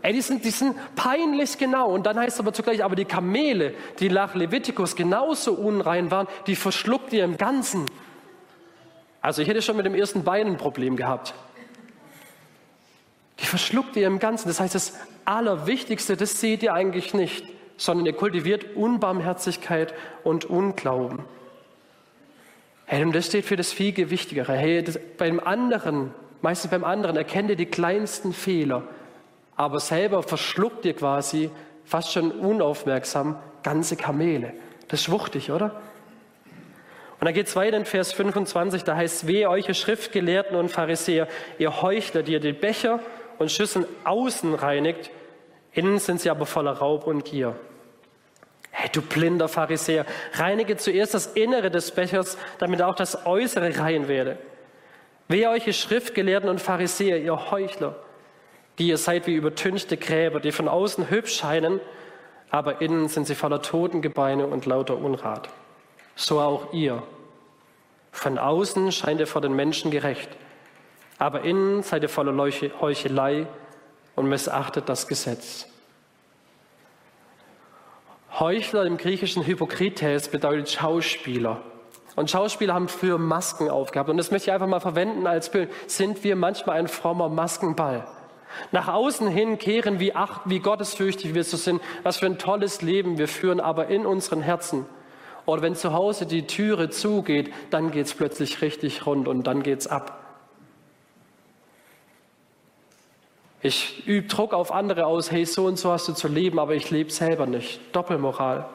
Ey, 0.02 0.12
die 0.12 0.22
sind, 0.22 0.44
die 0.44 0.50
sind 0.50 0.74
peinlich 0.96 1.56
genau. 1.56 1.88
Und 1.88 2.06
dann 2.06 2.18
heißt 2.18 2.34
es 2.34 2.40
aber 2.40 2.52
zugleich, 2.52 2.82
aber 2.82 2.96
die 2.96 3.04
Kamele, 3.04 3.74
die 4.00 4.08
nach 4.08 4.34
Levitikus 4.34 4.96
genauso 4.96 5.52
unrein 5.52 6.10
waren, 6.10 6.26
die 6.48 6.56
verschluckt 6.56 7.12
ihr 7.12 7.22
im 7.22 7.36
Ganzen. 7.36 7.86
Also 9.20 9.42
ich 9.42 9.48
hätte 9.48 9.62
schon 9.62 9.76
mit 9.76 9.86
dem 9.86 9.94
ersten 9.94 10.24
Bein 10.24 10.48
ein 10.48 10.56
Problem 10.56 10.96
gehabt. 10.96 11.34
Die 13.40 13.46
verschluckt 13.46 13.96
ihr 13.96 14.06
im 14.06 14.18
Ganzen. 14.18 14.48
Das 14.48 14.60
heißt, 14.60 14.74
das 14.74 14.98
Allerwichtigste, 15.24 16.16
das 16.16 16.40
seht 16.40 16.62
ihr 16.62 16.74
eigentlich 16.74 17.14
nicht, 17.14 17.44
sondern 17.76 18.06
ihr 18.06 18.12
kultiviert 18.12 18.76
Unbarmherzigkeit 18.76 19.94
und 20.24 20.44
Unglauben. 20.44 21.24
Hey, 22.86 23.04
und 23.04 23.14
das 23.14 23.26
steht 23.26 23.44
für 23.44 23.56
das 23.56 23.72
viel 23.72 23.92
Gewichtigere. 23.92 24.54
Hey, 24.54 24.82
das, 24.82 24.98
beim 25.16 25.40
anderen, 25.40 26.12
meistens 26.42 26.70
beim 26.70 26.84
anderen, 26.84 27.16
erkennt 27.16 27.50
ihr 27.50 27.56
die 27.56 27.66
kleinsten 27.66 28.32
Fehler 28.32 28.84
aber 29.60 29.78
selber 29.78 30.22
verschluckt 30.22 30.86
ihr 30.86 30.94
quasi 30.94 31.50
fast 31.84 32.12
schon 32.12 32.32
unaufmerksam 32.32 33.36
ganze 33.62 33.94
Kamele. 33.94 34.54
Das 34.88 35.02
ist 35.02 35.10
wuchtig, 35.10 35.50
oder? 35.50 35.82
Und 37.18 37.26
dann 37.26 37.34
geht 37.34 37.46
es 37.46 37.56
weiter 37.56 37.76
in 37.76 37.84
Vers 37.84 38.14
25, 38.14 38.84
da 38.84 38.96
heißt, 38.96 39.26
wehe 39.26 39.50
euch, 39.50 39.66
Schriftgelehrten 39.76 40.56
und 40.56 40.70
Pharisäer, 40.70 41.28
ihr 41.58 41.82
Heuchler, 41.82 42.22
die 42.22 42.32
ihr 42.32 42.40
die 42.40 42.54
Becher 42.54 43.00
und 43.40 43.50
Schüsseln 43.50 43.86
außen 44.04 44.54
reinigt, 44.54 45.10
innen 45.72 45.98
sind 45.98 46.20
sie 46.20 46.28
aber 46.28 46.44
voller 46.44 46.72
Raub 46.72 47.06
und 47.06 47.24
Gier. 47.24 47.56
Hey, 48.70 48.90
du 48.92 49.00
blinder 49.00 49.48
Pharisäer, 49.48 50.04
reinige 50.34 50.76
zuerst 50.76 51.14
das 51.14 51.26
Innere 51.26 51.70
des 51.70 51.90
Bechers, 51.90 52.36
damit 52.58 52.82
auch 52.82 52.94
das 52.94 53.26
Äußere 53.26 53.78
rein 53.78 54.08
werde. 54.08 54.38
Wehe 55.28 55.48
euch, 55.48 55.74
Schriftgelehrten 55.74 56.50
und 56.50 56.60
Pharisäer, 56.60 57.18
ihr 57.18 57.50
Heuchler, 57.50 57.96
die 58.78 58.88
ihr 58.88 58.98
seid 58.98 59.26
wie 59.26 59.34
übertünchte 59.34 59.96
Gräber, 59.96 60.40
die 60.40 60.52
von 60.52 60.68
außen 60.68 61.08
hübsch 61.08 61.38
scheinen, 61.38 61.80
aber 62.50 62.82
innen 62.82 63.08
sind 63.08 63.26
sie 63.26 63.34
voller 63.34 63.62
Totengebeine 63.62 64.46
und 64.46 64.66
lauter 64.66 64.98
Unrat. 64.98 65.48
So 66.14 66.40
auch 66.40 66.74
ihr. 66.74 67.02
Von 68.12 68.36
außen 68.36 68.92
scheint 68.92 69.20
ihr 69.20 69.26
vor 69.26 69.40
den 69.40 69.54
Menschen 69.54 69.90
gerecht, 69.90 70.28
aber 71.20 71.42
innen 71.42 71.82
seid 71.82 72.02
ihr 72.02 72.08
voller 72.08 72.34
Heuchelei 72.80 73.46
und 74.16 74.26
missachtet 74.26 74.88
das 74.88 75.06
Gesetz. 75.06 75.66
Heuchler 78.38 78.86
im 78.86 78.96
griechischen 78.96 79.44
Hypokrites 79.44 80.28
bedeutet 80.28 80.70
Schauspieler. 80.70 81.60
Und 82.16 82.30
Schauspieler 82.30 82.72
haben 82.72 82.88
früher 82.88 83.18
Masken 83.18 83.68
aufgehabt. 83.68 84.08
Und 84.08 84.16
das 84.16 84.30
möchte 84.30 84.48
ich 84.48 84.54
einfach 84.54 84.66
mal 84.66 84.80
verwenden 84.80 85.26
als 85.26 85.50
Bild. 85.50 85.70
Sind 85.86 86.24
wir 86.24 86.36
manchmal 86.36 86.78
ein 86.78 86.88
frommer 86.88 87.28
Maskenball? 87.28 88.06
Nach 88.72 88.88
außen 88.88 89.28
hin 89.28 89.58
kehren, 89.58 90.00
wie, 90.00 90.14
ach, 90.14 90.40
wie 90.46 90.60
gottesfürchtig 90.60 91.34
wir 91.34 91.44
so 91.44 91.58
sind, 91.58 91.82
was 92.02 92.16
für 92.16 92.26
ein 92.26 92.38
tolles 92.38 92.80
Leben 92.80 93.18
wir 93.18 93.28
führen, 93.28 93.60
aber 93.60 93.88
in 93.88 94.06
unseren 94.06 94.40
Herzen. 94.40 94.86
Oder 95.44 95.60
wenn 95.60 95.76
zu 95.76 95.92
Hause 95.92 96.24
die 96.24 96.46
Türe 96.46 96.88
zugeht, 96.88 97.52
dann 97.68 97.90
geht 97.90 98.06
es 98.06 98.14
plötzlich 98.14 98.62
richtig 98.62 99.04
rund 99.04 99.28
und 99.28 99.46
dann 99.46 99.62
geht 99.62 99.80
es 99.80 99.86
ab. 99.86 100.19
Ich 103.62 104.06
übe 104.06 104.26
Druck 104.26 104.54
auf 104.54 104.72
andere 104.72 105.06
aus, 105.06 105.30
hey, 105.30 105.44
so 105.44 105.66
und 105.66 105.78
so 105.78 105.92
hast 105.92 106.08
du 106.08 106.12
zu 106.14 106.28
leben, 106.28 106.58
aber 106.58 106.74
ich 106.74 106.90
lebe 106.90 107.10
selber 107.10 107.46
nicht. 107.46 107.94
Doppelmoral. 107.94 108.66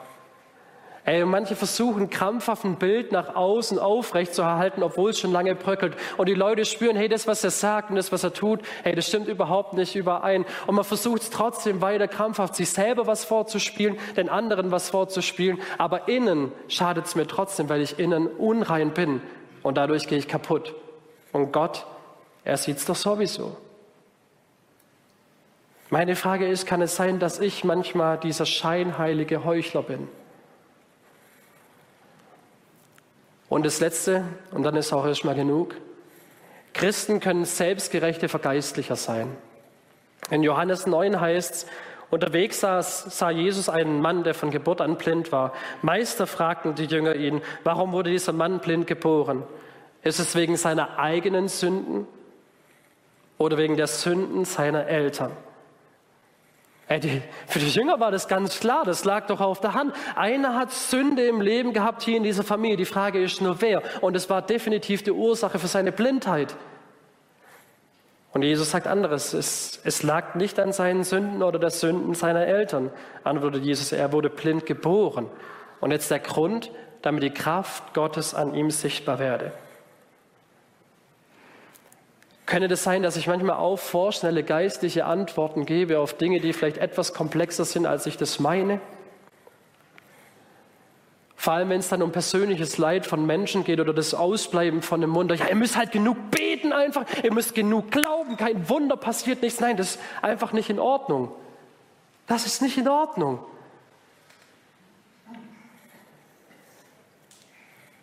Ey, 1.04 1.24
manche 1.24 1.54
versuchen 1.54 2.10
krampfhaft 2.10 2.64
ein 2.64 2.76
Bild 2.76 3.12
nach 3.12 3.36
außen 3.36 3.78
aufrecht 3.78 4.34
zu 4.34 4.42
erhalten, 4.42 4.82
obwohl 4.82 5.10
es 5.10 5.20
schon 5.20 5.30
lange 5.30 5.54
bröckelt. 5.54 5.96
Und 6.16 6.28
die 6.28 6.34
Leute 6.34 6.64
spüren, 6.64 6.96
hey, 6.96 7.08
das, 7.08 7.28
was 7.28 7.44
er 7.44 7.50
sagt 7.50 7.90
und 7.90 7.96
das, 7.96 8.10
was 8.10 8.24
er 8.24 8.32
tut, 8.32 8.60
hey, 8.82 8.92
das 8.96 9.06
stimmt 9.06 9.28
überhaupt 9.28 9.74
nicht 9.74 9.94
überein. 9.94 10.44
Und 10.66 10.74
man 10.74 10.84
versucht 10.84 11.22
es 11.22 11.30
trotzdem 11.30 11.80
weiter 11.80 12.08
krampfhaft, 12.08 12.56
sich 12.56 12.70
selber 12.70 13.06
was 13.06 13.24
vorzuspielen, 13.24 13.98
den 14.16 14.28
anderen 14.28 14.72
was 14.72 14.90
vorzuspielen. 14.90 15.60
Aber 15.78 16.08
innen 16.08 16.50
schadet 16.66 17.06
es 17.06 17.14
mir 17.14 17.28
trotzdem, 17.28 17.68
weil 17.68 17.82
ich 17.82 18.00
innen 18.00 18.26
unrein 18.26 18.92
bin. 18.92 19.20
Und 19.62 19.76
dadurch 19.76 20.08
gehe 20.08 20.18
ich 20.18 20.26
kaputt. 20.26 20.74
Und 21.32 21.52
Gott, 21.52 21.86
er 22.42 22.56
sieht 22.56 22.78
es 22.78 22.84
doch 22.84 22.96
sowieso. 22.96 23.56
Meine 25.98 26.14
Frage 26.14 26.46
ist, 26.46 26.66
kann 26.66 26.82
es 26.82 26.94
sein, 26.94 27.20
dass 27.20 27.38
ich 27.38 27.64
manchmal 27.64 28.18
dieser 28.18 28.44
scheinheilige 28.44 29.44
Heuchler 29.44 29.82
bin? 29.82 30.08
Und 33.48 33.64
das 33.64 33.80
Letzte, 33.80 34.22
und 34.50 34.62
dann 34.62 34.76
ist 34.76 34.92
auch 34.92 35.06
erstmal 35.06 35.34
genug, 35.34 35.74
Christen 36.74 37.18
können 37.18 37.46
selbstgerechte 37.46 38.28
Vergeistlicher 38.28 38.94
sein. 38.94 39.34
In 40.28 40.42
Johannes 40.42 40.86
9 40.86 41.18
heißt 41.18 41.54
es, 41.54 41.66
unterwegs 42.10 42.60
saß, 42.60 43.18
sah 43.18 43.30
Jesus 43.30 43.70
einen 43.70 44.02
Mann, 44.02 44.22
der 44.22 44.34
von 44.34 44.50
Geburt 44.50 44.82
an 44.82 44.98
blind 44.98 45.32
war. 45.32 45.54
Meister 45.80 46.26
fragten 46.26 46.74
die 46.74 46.84
Jünger 46.84 47.14
ihn, 47.14 47.40
warum 47.64 47.92
wurde 47.92 48.10
dieser 48.10 48.34
Mann 48.34 48.58
blind 48.58 48.86
geboren? 48.86 49.44
Ist 50.02 50.18
es 50.18 50.36
wegen 50.36 50.58
seiner 50.58 50.98
eigenen 50.98 51.48
Sünden 51.48 52.06
oder 53.38 53.56
wegen 53.56 53.78
der 53.78 53.86
Sünden 53.86 54.44
seiner 54.44 54.88
Eltern? 54.88 55.32
Für 56.88 57.58
die 57.58 57.68
Jünger 57.68 57.98
war 57.98 58.12
das 58.12 58.28
ganz 58.28 58.60
klar, 58.60 58.84
das 58.84 59.04
lag 59.04 59.26
doch 59.26 59.40
auf 59.40 59.60
der 59.60 59.74
Hand. 59.74 59.92
Einer 60.14 60.54
hat 60.54 60.70
Sünde 60.70 61.26
im 61.26 61.40
Leben 61.40 61.72
gehabt 61.72 62.02
hier 62.02 62.16
in 62.16 62.22
dieser 62.22 62.44
Familie. 62.44 62.76
Die 62.76 62.84
Frage 62.84 63.20
ist 63.20 63.40
nur 63.40 63.60
wer. 63.60 63.82
Und 64.02 64.14
es 64.16 64.30
war 64.30 64.40
definitiv 64.40 65.02
die 65.02 65.10
Ursache 65.10 65.58
für 65.58 65.66
seine 65.66 65.90
Blindheit. 65.90 66.54
Und 68.32 68.42
Jesus 68.42 68.70
sagt 68.70 68.86
anderes. 68.86 69.32
Es, 69.32 69.80
es 69.82 70.04
lag 70.04 70.36
nicht 70.36 70.60
an 70.60 70.72
seinen 70.72 71.02
Sünden 71.02 71.42
oder 71.42 71.58
der 71.58 71.70
Sünden 71.70 72.14
seiner 72.14 72.46
Eltern, 72.46 72.90
antwortet 73.24 73.64
Jesus. 73.64 73.90
Er 73.90 74.12
wurde 74.12 74.30
blind 74.30 74.64
geboren. 74.64 75.28
Und 75.80 75.90
jetzt 75.90 76.10
der 76.12 76.20
Grund, 76.20 76.70
damit 77.02 77.24
die 77.24 77.30
Kraft 77.30 77.94
Gottes 77.94 78.32
an 78.32 78.54
ihm 78.54 78.70
sichtbar 78.70 79.18
werde. 79.18 79.52
Könnte 82.46 82.68
das 82.68 82.84
sein, 82.84 83.02
dass 83.02 83.16
ich 83.16 83.26
manchmal 83.26 83.56
auch 83.56 83.76
vorschnelle 83.76 84.44
geistliche 84.44 85.04
Antworten 85.04 85.66
gebe 85.66 85.98
auf 85.98 86.14
Dinge, 86.14 86.40
die 86.40 86.52
vielleicht 86.52 86.78
etwas 86.78 87.12
komplexer 87.12 87.64
sind, 87.64 87.86
als 87.86 88.06
ich 88.06 88.16
das 88.16 88.38
meine? 88.38 88.80
Vor 91.34 91.52
allem, 91.52 91.68
wenn 91.68 91.80
es 91.80 91.88
dann 91.88 92.02
um 92.02 92.12
persönliches 92.12 92.78
Leid 92.78 93.04
von 93.04 93.26
Menschen 93.26 93.64
geht 93.64 93.80
oder 93.80 93.92
das 93.92 94.14
Ausbleiben 94.14 94.80
von 94.80 95.00
dem 95.00 95.14
Wunder. 95.14 95.34
Ja, 95.34 95.48
ihr 95.48 95.56
müsst 95.56 95.76
halt 95.76 95.92
genug 95.92 96.30
beten 96.30 96.72
einfach, 96.72 97.04
ihr 97.22 97.32
müsst 97.32 97.54
genug 97.54 97.90
glauben, 97.90 98.36
kein 98.36 98.68
Wunder 98.68 98.96
passiert 98.96 99.42
nichts. 99.42 99.60
Nein, 99.60 99.76
das 99.76 99.96
ist 99.96 100.00
einfach 100.22 100.52
nicht 100.52 100.70
in 100.70 100.78
Ordnung. 100.78 101.32
Das 102.26 102.46
ist 102.46 102.62
nicht 102.62 102.78
in 102.78 102.88
Ordnung. 102.88 103.40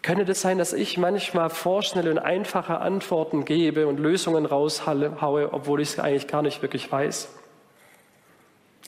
Könnte 0.04 0.26
das 0.26 0.42
sein, 0.42 0.58
dass 0.58 0.74
ich 0.74 0.98
manchmal 0.98 1.50
vorschnelle 1.50 2.12
und 2.12 2.20
einfache 2.20 2.80
Antworten 2.80 3.46
gebe 3.46 3.88
und 3.88 4.02
Lösungen 4.02 4.46
raushaue, 4.46 5.54
obwohl 5.54 5.80
ich 5.80 5.92
es 5.92 6.00
eigentlich 6.00 6.28
gar 6.28 6.42
nicht 6.42 6.62
wirklich 6.62 6.92
weiß? 6.92 7.30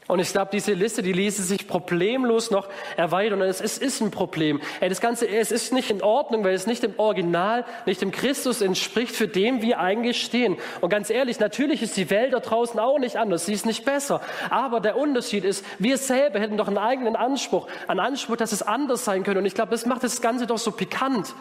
Und 0.07 0.19
ich 0.19 0.31
glaube, 0.31 0.51
diese 0.53 0.73
Liste, 0.73 1.01
die 1.01 1.13
ließe 1.13 1.41
sich 1.41 1.67
problemlos 1.67 2.51
noch 2.51 2.69
erweitern. 2.95 3.41
Und 3.41 3.47
es 3.47 3.59
ist, 3.59 3.81
ist 3.81 4.01
ein 4.01 4.11
Problem. 4.11 4.61
Ey, 4.79 4.87
das 4.87 5.01
Ganze, 5.01 5.27
es 5.27 5.51
ist 5.51 5.73
nicht 5.73 5.89
in 5.89 6.03
Ordnung, 6.03 6.43
weil 6.43 6.53
es 6.53 6.67
nicht 6.67 6.83
im 6.83 6.93
Original, 6.97 7.65
nicht 7.87 8.01
dem 8.01 8.11
Christus 8.11 8.61
entspricht, 8.61 9.15
für 9.15 9.27
dem 9.27 9.63
wir 9.63 9.79
eigentlich 9.79 10.21
stehen. 10.21 10.57
Und 10.81 10.91
ganz 10.91 11.09
ehrlich, 11.09 11.39
natürlich 11.39 11.81
ist 11.81 11.97
die 11.97 12.11
Welt 12.11 12.33
da 12.33 12.39
draußen 12.39 12.79
auch 12.79 12.99
nicht 12.99 13.15
anders. 13.15 13.47
Sie 13.47 13.53
ist 13.53 13.65
nicht 13.65 13.83
besser. 13.83 14.21
Aber 14.51 14.79
der 14.79 14.95
Unterschied 14.95 15.43
ist, 15.43 15.65
wir 15.79 15.97
selber 15.97 16.39
hätten 16.39 16.57
doch 16.57 16.67
einen 16.67 16.77
eigenen 16.77 17.15
Anspruch. 17.15 17.67
Einen 17.87 17.99
Anspruch, 17.99 18.35
dass 18.35 18.51
es 18.51 18.61
anders 18.61 19.05
sein 19.05 19.23
könnte. 19.23 19.39
Und 19.39 19.47
ich 19.47 19.55
glaube, 19.55 19.71
das 19.71 19.87
macht 19.87 20.03
das 20.03 20.21
Ganze 20.21 20.45
doch 20.45 20.59
so 20.59 20.71
pikant. 20.71 21.33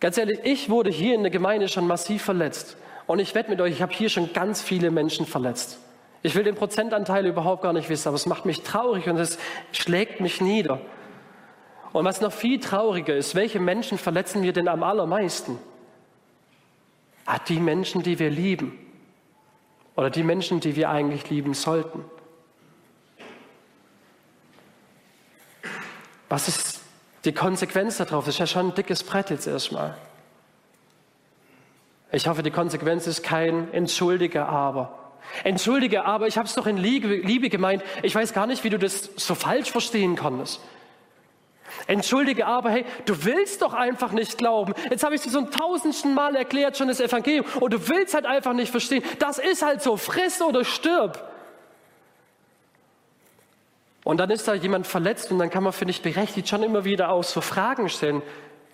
Ganz 0.00 0.18
ehrlich, 0.18 0.40
ich 0.42 0.68
wurde 0.68 0.90
hier 0.90 1.14
in 1.14 1.22
der 1.22 1.30
Gemeinde 1.30 1.68
schon 1.68 1.86
massiv 1.86 2.22
verletzt. 2.22 2.76
Und 3.06 3.18
ich 3.20 3.34
wette 3.34 3.50
mit 3.50 3.60
euch, 3.60 3.72
ich 3.72 3.82
habe 3.82 3.92
hier 3.92 4.08
schon 4.08 4.32
ganz 4.32 4.60
viele 4.60 4.90
Menschen 4.90 5.26
verletzt. 5.26 5.78
Ich 6.22 6.34
will 6.34 6.42
den 6.42 6.56
Prozentanteil 6.56 7.24
überhaupt 7.26 7.62
gar 7.62 7.72
nicht 7.72 7.88
wissen, 7.88 8.08
aber 8.08 8.16
es 8.16 8.26
macht 8.26 8.46
mich 8.46 8.62
traurig 8.62 9.08
und 9.08 9.16
es 9.16 9.38
schlägt 9.70 10.20
mich 10.20 10.40
nieder. 10.40 10.80
Und 11.92 12.04
was 12.04 12.20
noch 12.20 12.32
viel 12.32 12.58
trauriger 12.58 13.14
ist, 13.14 13.34
welche 13.34 13.60
Menschen 13.60 13.96
verletzen 13.96 14.42
wir 14.42 14.52
denn 14.52 14.68
am 14.68 14.82
allermeisten? 14.82 15.58
Ah, 17.24 17.38
die 17.38 17.60
Menschen, 17.60 18.02
die 18.02 18.18
wir 18.18 18.30
lieben. 18.30 18.78
Oder 19.94 20.10
die 20.10 20.22
Menschen, 20.22 20.60
die 20.60 20.76
wir 20.76 20.90
eigentlich 20.90 21.30
lieben 21.30 21.54
sollten. 21.54 22.04
Was 26.28 26.48
ist 26.48 26.80
die 27.24 27.32
Konsequenz 27.32 27.96
darauf? 27.98 28.24
Das 28.24 28.34
ist 28.34 28.40
ja 28.40 28.46
schon 28.46 28.68
ein 28.68 28.74
dickes 28.74 29.04
Brett 29.04 29.30
jetzt 29.30 29.46
erstmal. 29.46 29.96
Ich 32.12 32.28
hoffe, 32.28 32.42
die 32.42 32.50
Konsequenz 32.50 33.06
ist 33.06 33.22
kein 33.22 33.72
Entschuldige 33.72 34.46
aber. 34.46 35.06
Entschuldige, 35.44 36.04
aber 36.04 36.28
ich 36.28 36.38
habe 36.38 36.46
es 36.46 36.54
doch 36.54 36.66
in 36.66 36.76
Liebe, 36.76 37.48
gemeint. 37.50 37.82
Ich 38.02 38.14
weiß 38.14 38.32
gar 38.32 38.46
nicht, 38.46 38.64
wie 38.64 38.70
du 38.70 38.78
das 38.78 39.10
so 39.16 39.34
falsch 39.34 39.70
verstehen 39.70 40.16
konntest. 40.16 40.60
Entschuldige 41.88 42.46
aber, 42.46 42.70
hey, 42.70 42.84
du 43.04 43.24
willst 43.24 43.62
doch 43.62 43.74
einfach 43.74 44.12
nicht 44.12 44.38
glauben. 44.38 44.72
Jetzt 44.88 45.04
habe 45.04 45.14
ich 45.14 45.20
dir 45.20 45.30
so 45.30 45.38
ein 45.38 45.50
tausendsten 45.50 46.14
Mal 46.14 46.36
erklärt, 46.36 46.76
schon 46.76 46.88
das 46.88 47.00
Evangelium, 47.00 47.44
und 47.60 47.72
du 47.72 47.88
willst 47.88 48.14
halt 48.14 48.24
einfach 48.24 48.52
nicht 48.52 48.70
verstehen. 48.70 49.02
Das 49.18 49.38
ist 49.38 49.62
halt 49.62 49.82
so, 49.82 49.96
friss 49.96 50.40
oder 50.40 50.64
stirb. 50.64 51.32
Und 54.04 54.18
dann 54.18 54.30
ist 54.30 54.46
da 54.46 54.54
jemand 54.54 54.86
verletzt 54.86 55.32
und 55.32 55.38
dann 55.40 55.50
kann 55.50 55.64
man, 55.64 55.72
finde 55.72 55.90
ich, 55.90 56.00
berechtigt 56.00 56.48
schon 56.48 56.62
immer 56.62 56.84
wieder 56.84 57.10
auch 57.10 57.24
so 57.24 57.40
Fragen 57.40 57.88
stellen. 57.88 58.22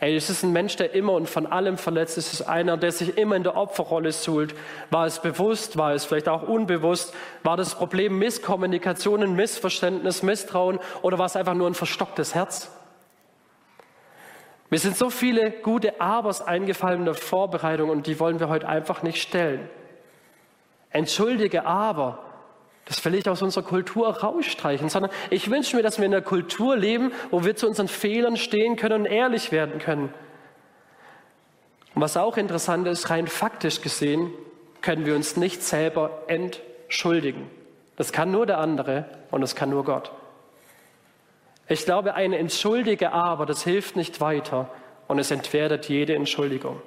Ey, 0.02 0.16
es 0.16 0.28
ist 0.28 0.42
ein 0.42 0.50
Mensch, 0.50 0.74
der 0.74 0.94
immer 0.94 1.12
und 1.12 1.28
von 1.28 1.46
allem 1.46 1.78
verletzt 1.78 2.18
ist. 2.18 2.32
Es 2.32 2.40
ist 2.40 2.48
einer, 2.48 2.76
der 2.76 2.90
sich 2.90 3.16
immer 3.16 3.36
in 3.36 3.44
der 3.44 3.56
Opferrolle 3.56 4.10
suhlt. 4.10 4.52
War 4.90 5.06
es 5.06 5.22
bewusst? 5.22 5.76
War 5.76 5.92
es 5.92 6.04
vielleicht 6.04 6.28
auch 6.28 6.42
unbewusst? 6.42 7.14
War 7.44 7.56
das 7.56 7.76
Problem 7.76 8.18
Misskommunikation, 8.18 9.36
Missverständnis, 9.36 10.24
Misstrauen 10.24 10.80
oder 11.02 11.20
war 11.20 11.26
es 11.26 11.36
einfach 11.36 11.54
nur 11.54 11.70
ein 11.70 11.74
verstocktes 11.74 12.34
Herz? 12.34 12.68
Mir 14.70 14.80
sind 14.80 14.96
so 14.96 15.08
viele 15.08 15.52
gute 15.52 16.00
Abers 16.00 16.44
eingefallen 16.44 16.98
in 16.98 17.04
der 17.04 17.14
Vorbereitung 17.14 17.88
und 17.88 18.08
die 18.08 18.18
wollen 18.18 18.40
wir 18.40 18.48
heute 18.48 18.66
einfach 18.66 19.04
nicht 19.04 19.22
stellen. 19.22 19.70
Entschuldige 20.90 21.64
aber, 21.64 22.18
das 22.84 23.04
will 23.04 23.14
ich 23.14 23.28
aus 23.28 23.42
unserer 23.42 23.64
Kultur 23.64 24.08
rausstreichen, 24.08 24.88
sondern 24.88 25.12
ich 25.30 25.50
wünsche 25.50 25.76
mir, 25.76 25.82
dass 25.82 25.98
wir 25.98 26.06
in 26.06 26.14
einer 26.14 26.22
Kultur 26.22 26.76
leben, 26.76 27.12
wo 27.30 27.44
wir 27.44 27.54
zu 27.54 27.68
unseren 27.68 27.88
Fehlern 27.88 28.36
stehen 28.36 28.76
können 28.76 29.02
und 29.02 29.06
ehrlich 29.06 29.52
werden 29.52 29.78
können. 29.78 30.12
Und 31.94 32.02
was 32.02 32.16
auch 32.16 32.36
interessant 32.36 32.86
ist, 32.88 33.10
rein 33.10 33.26
faktisch 33.26 33.82
gesehen, 33.82 34.32
können 34.80 35.06
wir 35.06 35.14
uns 35.14 35.36
nicht 35.36 35.62
selber 35.62 36.22
entschuldigen. 36.26 37.48
Das 37.96 38.12
kann 38.12 38.30
nur 38.30 38.46
der 38.46 38.58
andere 38.58 39.04
und 39.30 39.42
das 39.42 39.54
kann 39.54 39.70
nur 39.70 39.84
Gott. 39.84 40.10
Ich 41.68 41.84
glaube, 41.84 42.14
ein 42.14 42.32
Entschuldige 42.32 43.12
aber, 43.12 43.46
das 43.46 43.62
hilft 43.62 43.94
nicht 43.94 44.20
weiter 44.20 44.68
und 45.06 45.18
es 45.18 45.30
entwertet 45.30 45.88
jede 45.88 46.14
Entschuldigung. 46.14 46.82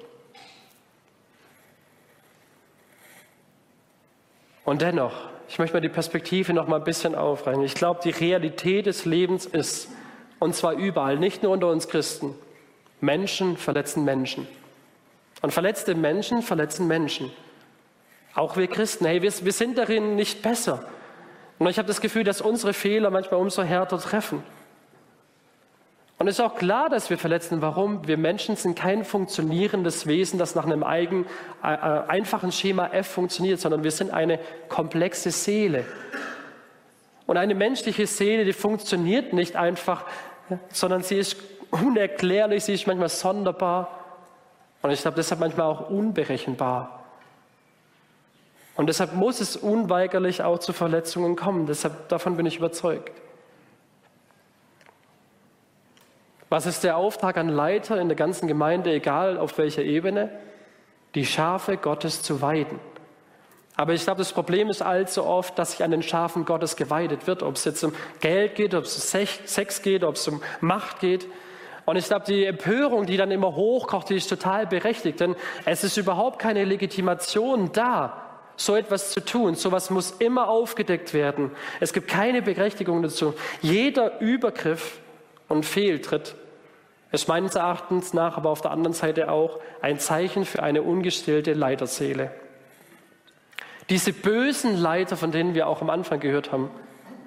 Und 4.64 4.82
dennoch, 4.82 5.14
ich 5.48 5.58
möchte 5.58 5.76
mal 5.76 5.80
die 5.80 5.88
Perspektive 5.88 6.52
noch 6.52 6.66
mal 6.66 6.76
ein 6.76 6.84
bisschen 6.84 7.14
aufreißen. 7.14 7.62
Ich 7.62 7.74
glaube, 7.74 8.00
die 8.02 8.10
Realität 8.10 8.86
des 8.86 9.04
Lebens 9.04 9.46
ist, 9.46 9.88
und 10.38 10.54
zwar 10.54 10.72
überall, 10.74 11.18
nicht 11.18 11.42
nur 11.42 11.52
unter 11.52 11.68
uns 11.68 11.88
Christen, 11.88 12.34
Menschen 13.00 13.56
verletzen 13.56 14.04
Menschen. 14.04 14.46
Und 15.42 15.52
verletzte 15.52 15.94
Menschen 15.94 16.42
verletzen 16.42 16.86
Menschen. 16.88 17.30
Auch 18.34 18.56
wir 18.56 18.66
Christen, 18.66 19.06
hey, 19.06 19.22
wir, 19.22 19.32
wir 19.44 19.52
sind 19.52 19.78
darin 19.78 20.16
nicht 20.16 20.42
besser. 20.42 20.82
Und 21.58 21.68
ich 21.68 21.78
habe 21.78 21.88
das 21.88 22.00
Gefühl, 22.00 22.24
dass 22.24 22.40
unsere 22.40 22.72
Fehler 22.72 23.10
manchmal 23.10 23.40
umso 23.40 23.62
härter 23.62 23.98
treffen. 23.98 24.42
Und 26.18 26.28
es 26.28 26.38
ist 26.38 26.44
auch 26.44 26.54
klar, 26.54 26.88
dass 26.88 27.10
wir 27.10 27.18
verletzen. 27.18 27.60
Warum? 27.60 28.06
Wir 28.06 28.16
Menschen 28.16 28.56
sind 28.56 28.74
kein 28.74 29.04
funktionierendes 29.04 30.06
Wesen, 30.06 30.38
das 30.38 30.54
nach 30.54 30.64
einem 30.64 30.82
eigenen, 30.82 31.26
äh, 31.62 31.74
äh, 31.74 32.08
einfachen 32.08 32.52
Schema 32.52 32.86
F 32.88 33.06
funktioniert, 33.08 33.60
sondern 33.60 33.84
wir 33.84 33.90
sind 33.90 34.12
eine 34.12 34.38
komplexe 34.68 35.30
Seele. 35.30 35.84
Und 37.26 37.36
eine 37.36 37.54
menschliche 37.54 38.06
Seele, 38.06 38.44
die 38.44 38.54
funktioniert 38.54 39.34
nicht 39.34 39.56
einfach, 39.56 40.06
sondern 40.72 41.02
sie 41.02 41.18
ist 41.18 41.36
unerklärlich, 41.70 42.64
sie 42.64 42.74
ist 42.74 42.86
manchmal 42.86 43.08
sonderbar. 43.10 44.04
Und 44.80 44.92
ich 44.92 45.02
glaube, 45.02 45.16
deshalb 45.16 45.40
manchmal 45.40 45.66
auch 45.66 45.90
unberechenbar. 45.90 47.04
Und 48.76 48.86
deshalb 48.88 49.14
muss 49.14 49.40
es 49.40 49.56
unweigerlich 49.56 50.42
auch 50.42 50.60
zu 50.60 50.72
Verletzungen 50.72 51.36
kommen. 51.36 51.66
Deshalb, 51.66 52.08
davon 52.08 52.36
bin 52.36 52.46
ich 52.46 52.58
überzeugt. 52.58 53.10
Was 56.48 56.66
ist 56.66 56.84
der 56.84 56.96
Auftrag 56.96 57.36
an 57.38 57.48
Leiter 57.48 58.00
in 58.00 58.08
der 58.08 58.16
ganzen 58.16 58.46
Gemeinde, 58.46 58.92
egal 58.92 59.36
auf 59.38 59.58
welcher 59.58 59.82
Ebene? 59.82 60.30
Die 61.14 61.26
Schafe 61.26 61.76
Gottes 61.76 62.22
zu 62.22 62.40
weiden. 62.40 62.78
Aber 63.76 63.92
ich 63.92 64.04
glaube, 64.04 64.18
das 64.18 64.32
Problem 64.32 64.70
ist 64.70 64.80
allzu 64.80 65.24
oft, 65.24 65.58
dass 65.58 65.72
sich 65.72 65.84
an 65.84 65.90
den 65.90 66.02
Schafen 66.02 66.44
Gottes 66.44 66.76
geweidet 66.76 67.26
wird, 67.26 67.42
ob 67.42 67.56
es 67.56 67.64
jetzt 67.64 67.82
um 67.84 67.94
Geld 68.20 68.54
geht, 68.54 68.74
ob 68.74 68.84
es 68.84 69.14
um 69.14 69.26
Sex 69.26 69.82
geht, 69.82 70.02
ob 70.02 70.14
es 70.14 70.26
um 70.28 70.40
Macht 70.60 71.00
geht. 71.00 71.26
Und 71.84 71.96
ich 71.96 72.06
glaube, 72.06 72.24
die 72.26 72.46
Empörung, 72.46 73.06
die 73.06 73.16
dann 73.16 73.30
immer 73.30 73.54
hochkocht, 73.54 74.08
die 74.08 74.16
ist 74.16 74.28
total 74.28 74.66
berechtigt, 74.66 75.20
denn 75.20 75.36
es 75.66 75.84
ist 75.84 75.96
überhaupt 75.98 76.38
keine 76.38 76.64
Legitimation 76.64 77.70
da, 77.72 78.22
so 78.56 78.74
etwas 78.74 79.10
zu 79.10 79.24
tun. 79.24 79.54
So 79.56 79.68
etwas 79.68 79.90
muss 79.90 80.12
immer 80.12 80.48
aufgedeckt 80.48 81.12
werden. 81.12 81.50
Es 81.78 81.92
gibt 81.92 82.08
keine 82.08 82.40
Berechtigung 82.40 83.02
dazu. 83.02 83.34
Jeder 83.60 84.20
Übergriff 84.20 84.98
und 85.48 85.64
Fehltritt 85.64 86.34
ist 87.22 87.28
meines 87.28 87.54
Erachtens 87.54 88.14
nach 88.14 88.36
aber 88.36 88.50
auf 88.50 88.60
der 88.60 88.70
anderen 88.70 88.94
Seite 88.94 89.30
auch 89.30 89.60
ein 89.80 89.98
Zeichen 89.98 90.44
für 90.44 90.62
eine 90.62 90.82
ungestillte 90.82 91.52
Leiterseele. 91.52 92.30
Diese 93.88 94.12
bösen 94.12 94.76
Leiter, 94.76 95.16
von 95.16 95.30
denen 95.30 95.54
wir 95.54 95.68
auch 95.68 95.80
am 95.80 95.90
Anfang 95.90 96.20
gehört 96.20 96.52
haben, 96.52 96.70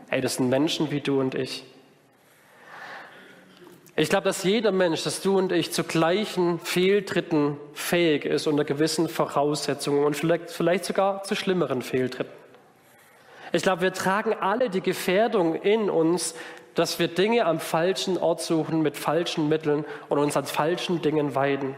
ey, 0.09 0.21
das 0.21 0.35
sind 0.35 0.49
Menschen 0.49 0.91
wie 0.91 1.01
du 1.01 1.19
und 1.19 1.35
ich. 1.35 1.63
Ich 3.95 4.09
glaube, 4.09 4.25
dass 4.25 4.43
jeder 4.43 4.71
Mensch, 4.71 5.03
dass 5.03 5.21
du 5.21 5.37
und 5.37 5.51
ich 5.51 5.73
zu 5.73 5.83
gleichen 5.83 6.59
Fehltritten 6.59 7.57
fähig 7.73 8.23
ist 8.23 8.47
unter 8.47 8.63
gewissen 8.63 9.09
Voraussetzungen 9.09 10.05
und 10.05 10.15
vielleicht, 10.15 10.51
vielleicht 10.51 10.85
sogar 10.85 11.23
zu 11.23 11.35
schlimmeren 11.35 11.81
Fehltritten. 11.81 12.31
Ich 13.51 13.63
glaube, 13.63 13.81
wir 13.81 13.93
tragen 13.93 14.33
alle 14.33 14.69
die 14.69 14.81
Gefährdung 14.81 15.55
in 15.55 15.89
uns, 15.89 16.35
dass 16.79 16.97
wir 16.97 17.09
Dinge 17.09 17.45
am 17.45 17.59
falschen 17.59 18.17
Ort 18.17 18.41
suchen 18.41 18.81
mit 18.81 18.95
falschen 18.95 19.49
Mitteln 19.49 19.83
und 20.07 20.17
uns 20.17 20.37
an 20.37 20.45
falschen 20.45 21.01
Dingen 21.01 21.35
weiden. 21.35 21.75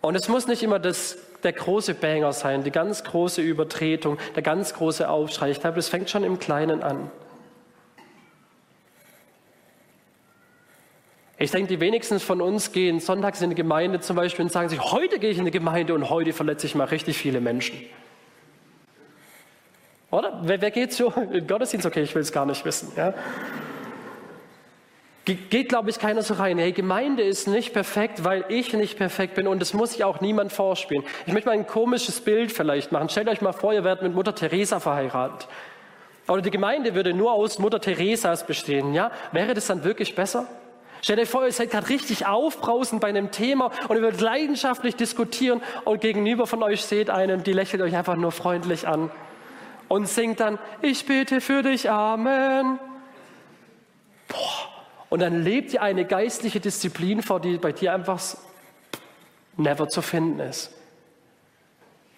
Und 0.00 0.16
es 0.16 0.28
muss 0.28 0.48
nicht 0.48 0.64
immer 0.64 0.80
das, 0.80 1.18
der 1.44 1.52
große 1.52 1.94
Banger 1.94 2.32
sein, 2.32 2.64
die 2.64 2.72
ganz 2.72 3.04
große 3.04 3.40
Übertretung, 3.40 4.18
der 4.34 4.42
ganz 4.42 4.74
große 4.74 5.08
Aufschrei. 5.08 5.52
Ich 5.52 5.60
glaube, 5.60 5.76
das 5.76 5.88
fängt 5.88 6.10
schon 6.10 6.24
im 6.24 6.40
Kleinen 6.40 6.82
an. 6.82 7.12
Ich 11.38 11.52
denke, 11.52 11.68
die 11.68 11.78
wenigsten 11.78 12.18
von 12.18 12.40
uns 12.40 12.72
gehen 12.72 12.98
sonntags 12.98 13.40
in 13.40 13.50
die 13.50 13.56
Gemeinde 13.56 14.00
zum 14.00 14.16
Beispiel 14.16 14.44
und 14.44 14.50
sagen 14.50 14.68
sich, 14.68 14.80
heute 14.80 15.20
gehe 15.20 15.30
ich 15.30 15.38
in 15.38 15.44
die 15.44 15.52
Gemeinde 15.52 15.94
und 15.94 16.10
heute 16.10 16.32
verletze 16.32 16.66
ich 16.66 16.74
mal 16.74 16.88
richtig 16.88 17.18
viele 17.18 17.40
Menschen. 17.40 17.78
Oder? 20.12 20.38
Wer, 20.42 20.60
wer 20.60 20.70
geht 20.70 20.92
so 20.92 21.12
in 21.32 21.46
Gottesdienst? 21.46 21.86
Okay, 21.86 22.02
ich 22.02 22.14
will 22.14 22.20
es 22.20 22.30
gar 22.30 22.44
nicht 22.44 22.64
wissen. 22.66 22.92
Ja? 22.96 23.14
Geht, 25.24 25.68
glaube 25.68 25.88
ich, 25.88 25.98
keiner 25.98 26.22
so 26.22 26.34
rein. 26.34 26.58
Hey, 26.58 26.72
Gemeinde 26.72 27.22
ist 27.22 27.48
nicht 27.48 27.72
perfekt, 27.72 28.22
weil 28.22 28.44
ich 28.48 28.74
nicht 28.74 28.98
perfekt 28.98 29.36
bin 29.36 29.46
und 29.46 29.60
das 29.60 29.72
muss 29.72 29.92
sich 29.92 30.04
auch 30.04 30.20
niemand 30.20 30.52
vorspielen. 30.52 31.04
Ich 31.26 31.32
möchte 31.32 31.48
mal 31.48 31.54
ein 31.54 31.66
komisches 31.66 32.20
Bild 32.20 32.52
vielleicht 32.52 32.92
machen. 32.92 33.08
Stellt 33.08 33.28
euch 33.28 33.40
mal 33.40 33.52
vor, 33.52 33.72
ihr 33.72 33.84
werdet 33.84 34.02
mit 34.02 34.14
Mutter 34.14 34.34
Teresa 34.34 34.80
verheiratet. 34.80 35.48
Oder 36.28 36.42
die 36.42 36.50
Gemeinde 36.50 36.94
würde 36.94 37.14
nur 37.14 37.32
aus 37.32 37.58
Mutter 37.58 37.80
Teresas 37.80 38.46
bestehen. 38.46 38.92
Ja? 38.92 39.12
Wäre 39.32 39.54
das 39.54 39.66
dann 39.68 39.82
wirklich 39.82 40.14
besser? 40.14 40.46
Stellt 41.00 41.20
euch 41.20 41.28
vor, 41.28 41.46
ihr 41.46 41.52
seid 41.52 41.70
gerade 41.70 41.88
richtig 41.88 42.26
aufbrausend 42.26 43.00
bei 43.00 43.08
einem 43.08 43.30
Thema 43.30 43.70
und 43.88 43.96
ihr 43.96 44.02
würdet 44.02 44.20
leidenschaftlich 44.20 44.94
diskutieren 44.94 45.62
und 45.84 46.02
gegenüber 46.02 46.46
von 46.46 46.62
euch 46.62 46.82
steht 46.82 47.08
einen, 47.08 47.42
die 47.44 47.52
lächelt 47.54 47.80
euch 47.80 47.96
einfach 47.96 48.16
nur 48.16 48.30
freundlich 48.30 48.86
an 48.86 49.10
und 49.92 50.08
singt 50.08 50.40
dann, 50.40 50.58
ich 50.80 51.04
bete 51.04 51.42
für 51.42 51.62
dich, 51.62 51.90
Amen. 51.90 52.78
Boah. 54.26 54.68
Und 55.10 55.20
dann 55.20 55.42
lebt 55.42 55.74
ihr 55.74 55.82
eine 55.82 56.06
geistliche 56.06 56.60
Disziplin 56.60 57.22
vor, 57.22 57.40
die 57.40 57.58
bei 57.58 57.72
dir 57.72 57.92
einfach 57.92 58.18
never 59.58 59.90
zu 59.90 60.00
finden 60.00 60.40
ist. 60.40 60.72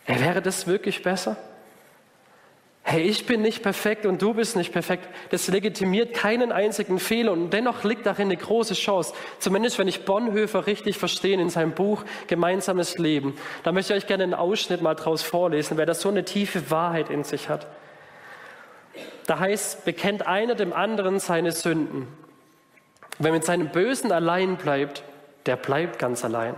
Wäre 0.07 0.41
das 0.41 0.69
wirklich 0.69 1.03
besser? 1.03 1.37
Hey, 2.87 3.01
ich 3.01 3.25
bin 3.25 3.41
nicht 3.41 3.63
perfekt 3.63 4.05
und 4.05 4.21
du 4.21 4.35
bist 4.35 4.57
nicht 4.57 4.71
perfekt. 4.71 5.09
Das 5.31 5.49
legitimiert 5.49 6.13
keinen 6.13 6.53
einzigen 6.53 6.99
Fehler 6.99 7.33
und 7.33 7.49
dennoch 7.51 7.83
liegt 7.83 8.05
darin 8.05 8.27
eine 8.27 8.37
große 8.37 8.75
Chance. 8.75 9.15
Zumindest 9.39 9.79
wenn 9.79 9.89
ich 9.89 10.05
Bonhoeffer 10.05 10.67
richtig 10.67 10.99
verstehe 10.99 11.41
in 11.41 11.49
seinem 11.49 11.73
Buch 11.73 12.05
Gemeinsames 12.27 12.99
Leben. 12.99 13.39
Da 13.63 13.73
möchte 13.73 13.95
ich 13.95 14.03
euch 14.03 14.07
gerne 14.07 14.25
einen 14.25 14.35
Ausschnitt 14.35 14.83
mal 14.83 14.95
draus 14.95 15.23
vorlesen, 15.23 15.79
weil 15.79 15.87
das 15.87 16.03
so 16.03 16.11
eine 16.11 16.27
tiefe 16.27 16.71
Wahrheit 16.71 17.09
in 17.09 17.25
sich 17.25 17.49
hat. 17.49 17.67
Da 19.27 19.39
heißt, 19.39 19.87
bekennt 19.87 20.27
einer 20.27 20.55
dem 20.55 20.75
anderen 20.75 21.21
seine 21.21 21.53
Sünden. 21.53 22.07
Wer 23.19 23.33
mit 23.33 23.47
seinem 23.47 23.71
Bösen 23.71 24.13
allein 24.13 24.59
bleibt, 24.59 25.05
der 25.47 25.57
bleibt 25.57 25.99
ganz 25.99 26.23
allein. 26.23 26.55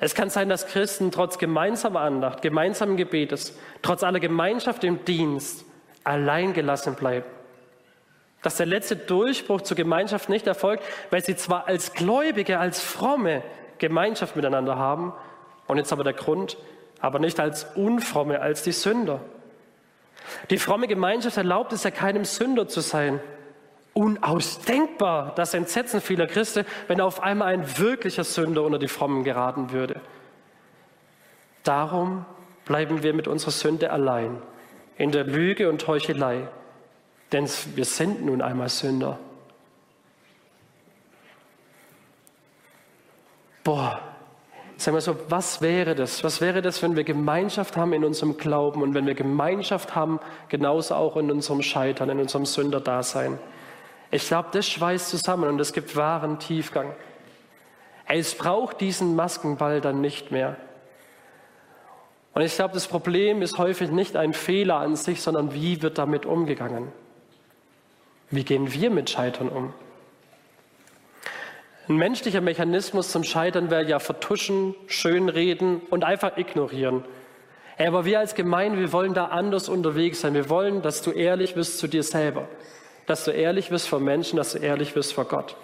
Es 0.00 0.14
kann 0.14 0.30
sein, 0.30 0.48
dass 0.48 0.66
Christen 0.66 1.10
trotz 1.10 1.36
gemeinsamer 1.36 2.00
Andacht, 2.00 2.40
gemeinsamen 2.40 2.96
Gebetes, 2.96 3.56
trotz 3.82 4.02
aller 4.02 4.18
Gemeinschaft 4.18 4.82
im 4.82 5.04
Dienst 5.04 5.64
allein 6.04 6.54
gelassen 6.54 6.94
bleiben. 6.94 7.26
Dass 8.42 8.56
der 8.56 8.64
letzte 8.64 8.96
Durchbruch 8.96 9.60
zur 9.60 9.76
Gemeinschaft 9.76 10.30
nicht 10.30 10.46
erfolgt, 10.46 10.82
weil 11.10 11.22
sie 11.22 11.36
zwar 11.36 11.68
als 11.68 11.92
Gläubige, 11.92 12.58
als 12.58 12.80
fromme 12.80 13.42
Gemeinschaft 13.78 14.36
miteinander 14.36 14.76
haben, 14.76 15.12
Und 15.66 15.76
jetzt 15.76 15.92
aber 15.92 16.02
der 16.02 16.14
Grund, 16.14 16.56
aber 17.00 17.20
nicht 17.20 17.38
als 17.38 17.64
Unfromme, 17.76 18.40
als 18.40 18.64
die 18.64 18.72
Sünder. 18.72 19.20
Die 20.50 20.58
fromme 20.58 20.88
Gemeinschaft 20.88 21.36
erlaubt 21.36 21.72
es 21.72 21.84
ja 21.84 21.92
keinem 21.92 22.24
Sünder 22.24 22.66
zu 22.66 22.80
sein. 22.80 23.20
Unausdenkbar, 23.92 25.34
das 25.34 25.54
Entsetzen 25.54 26.00
vieler 26.00 26.26
Christen, 26.26 26.64
wenn 26.86 27.00
auf 27.00 27.22
einmal 27.22 27.48
ein 27.48 27.78
wirklicher 27.78 28.24
Sünder 28.24 28.62
unter 28.62 28.78
die 28.78 28.88
Frommen 28.88 29.24
geraten 29.24 29.72
würde. 29.72 30.00
Darum 31.64 32.24
bleiben 32.64 33.02
wir 33.02 33.14
mit 33.14 33.26
unserer 33.26 33.50
Sünde 33.50 33.90
allein, 33.90 34.40
in 34.96 35.10
der 35.10 35.24
Lüge 35.24 35.68
und 35.68 35.86
Heuchelei, 35.86 36.48
denn 37.32 37.48
wir 37.74 37.84
sind 37.84 38.24
nun 38.24 38.42
einmal 38.42 38.68
Sünder. 38.68 39.18
Boah, 43.64 44.00
sagen 44.76 44.96
wir 44.96 45.00
so, 45.00 45.16
was 45.28 45.60
wäre 45.60 45.94
das? 45.94 46.24
Was 46.24 46.40
wäre 46.40 46.62
das, 46.62 46.82
wenn 46.82 46.96
wir 46.96 47.04
Gemeinschaft 47.04 47.76
haben 47.76 47.92
in 47.92 48.04
unserem 48.04 48.36
Glauben 48.36 48.82
und 48.82 48.94
wenn 48.94 49.06
wir 49.06 49.14
Gemeinschaft 49.14 49.94
haben, 49.94 50.20
genauso 50.48 50.94
auch 50.94 51.16
in 51.16 51.30
unserem 51.30 51.62
Scheitern, 51.62 52.08
in 52.08 52.20
unserem 52.20 52.46
Sünderdasein? 52.46 53.38
Ich 54.10 54.26
glaube, 54.26 54.48
das 54.52 54.66
schweißt 54.68 55.08
zusammen 55.08 55.48
und 55.48 55.60
es 55.60 55.72
gibt 55.72 55.94
wahren 55.96 56.38
Tiefgang. 56.38 56.94
Es 58.06 58.34
braucht 58.34 58.80
diesen 58.80 59.14
Maskenball 59.14 59.80
dann 59.80 60.00
nicht 60.00 60.32
mehr. 60.32 60.56
Und 62.34 62.42
ich 62.42 62.54
glaube, 62.54 62.74
das 62.74 62.88
Problem 62.88 63.42
ist 63.42 63.58
häufig 63.58 63.90
nicht 63.90 64.16
ein 64.16 64.34
Fehler 64.34 64.76
an 64.76 64.96
sich, 64.96 65.22
sondern 65.22 65.54
wie 65.54 65.82
wird 65.82 65.98
damit 65.98 66.26
umgegangen? 66.26 66.92
Wie 68.30 68.44
gehen 68.44 68.72
wir 68.72 68.90
mit 68.90 69.10
Scheitern 69.10 69.48
um? 69.48 69.72
Ein 71.88 71.96
menschlicher 71.96 72.40
Mechanismus 72.40 73.10
zum 73.10 73.24
Scheitern 73.24 73.70
wäre 73.70 73.84
ja 73.84 73.98
vertuschen, 73.98 74.76
schönreden 74.86 75.80
und 75.90 76.04
einfach 76.04 76.36
ignorieren. 76.36 77.04
Aber 77.78 78.04
wir 78.04 78.20
als 78.20 78.36
Gemeinde, 78.36 78.78
wir 78.78 78.92
wollen 78.92 79.14
da 79.14 79.26
anders 79.26 79.68
unterwegs 79.68 80.20
sein. 80.20 80.34
Wir 80.34 80.48
wollen, 80.48 80.82
dass 80.82 81.02
du 81.02 81.10
ehrlich 81.10 81.54
bist 81.54 81.78
zu 81.78 81.88
dir 81.88 82.04
selber, 82.04 82.48
dass 83.10 83.24
du 83.24 83.32
ehrlich 83.32 83.70
bist 83.70 83.88
vor 83.88 83.98
Menschen, 83.98 84.36
dass 84.36 84.52
du 84.52 84.58
ehrlich 84.58 84.94
bist 84.94 85.14
vor 85.14 85.24
Gott. 85.24 85.56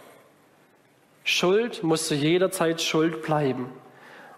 Schuld 1.23 1.85
muss 1.85 2.09
zu 2.09 2.17
jeder 2.17 2.51
Zeit 2.51 2.83
Schuld 2.83 3.23
bleiben. 3.23 3.71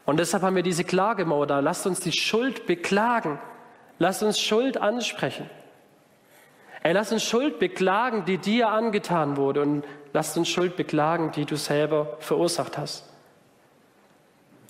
Und 0.05 0.21
deshalb 0.21 0.43
haben 0.43 0.57
wir 0.57 0.63
diese 0.63 0.85
Klagemauer 0.85 1.47
da. 1.47 1.61
Lasst 1.61 1.87
uns 1.87 2.01
die 2.01 2.13
Schuld 2.13 2.67
beklagen. 2.67 3.39
Lasst 3.99 4.23
uns 4.23 4.39
Schuld 4.39 4.77
ansprechen. 4.77 5.49
Ey, 6.83 6.93
lass 6.93 7.11
uns 7.11 7.25
Schuld 7.25 7.59
beklagen, 7.59 8.27
die 8.27 8.37
dir 8.37 8.69
angetan 8.69 9.39
wurde 9.39 9.63
und 9.63 9.85
lass 10.13 10.37
uns 10.37 10.51
Schuld 10.51 10.77
beklagen, 10.77 11.33
die 11.33 11.47
du 11.47 11.57
selber 11.57 12.19
verursacht 12.21 12.77
hast. 12.77 13.09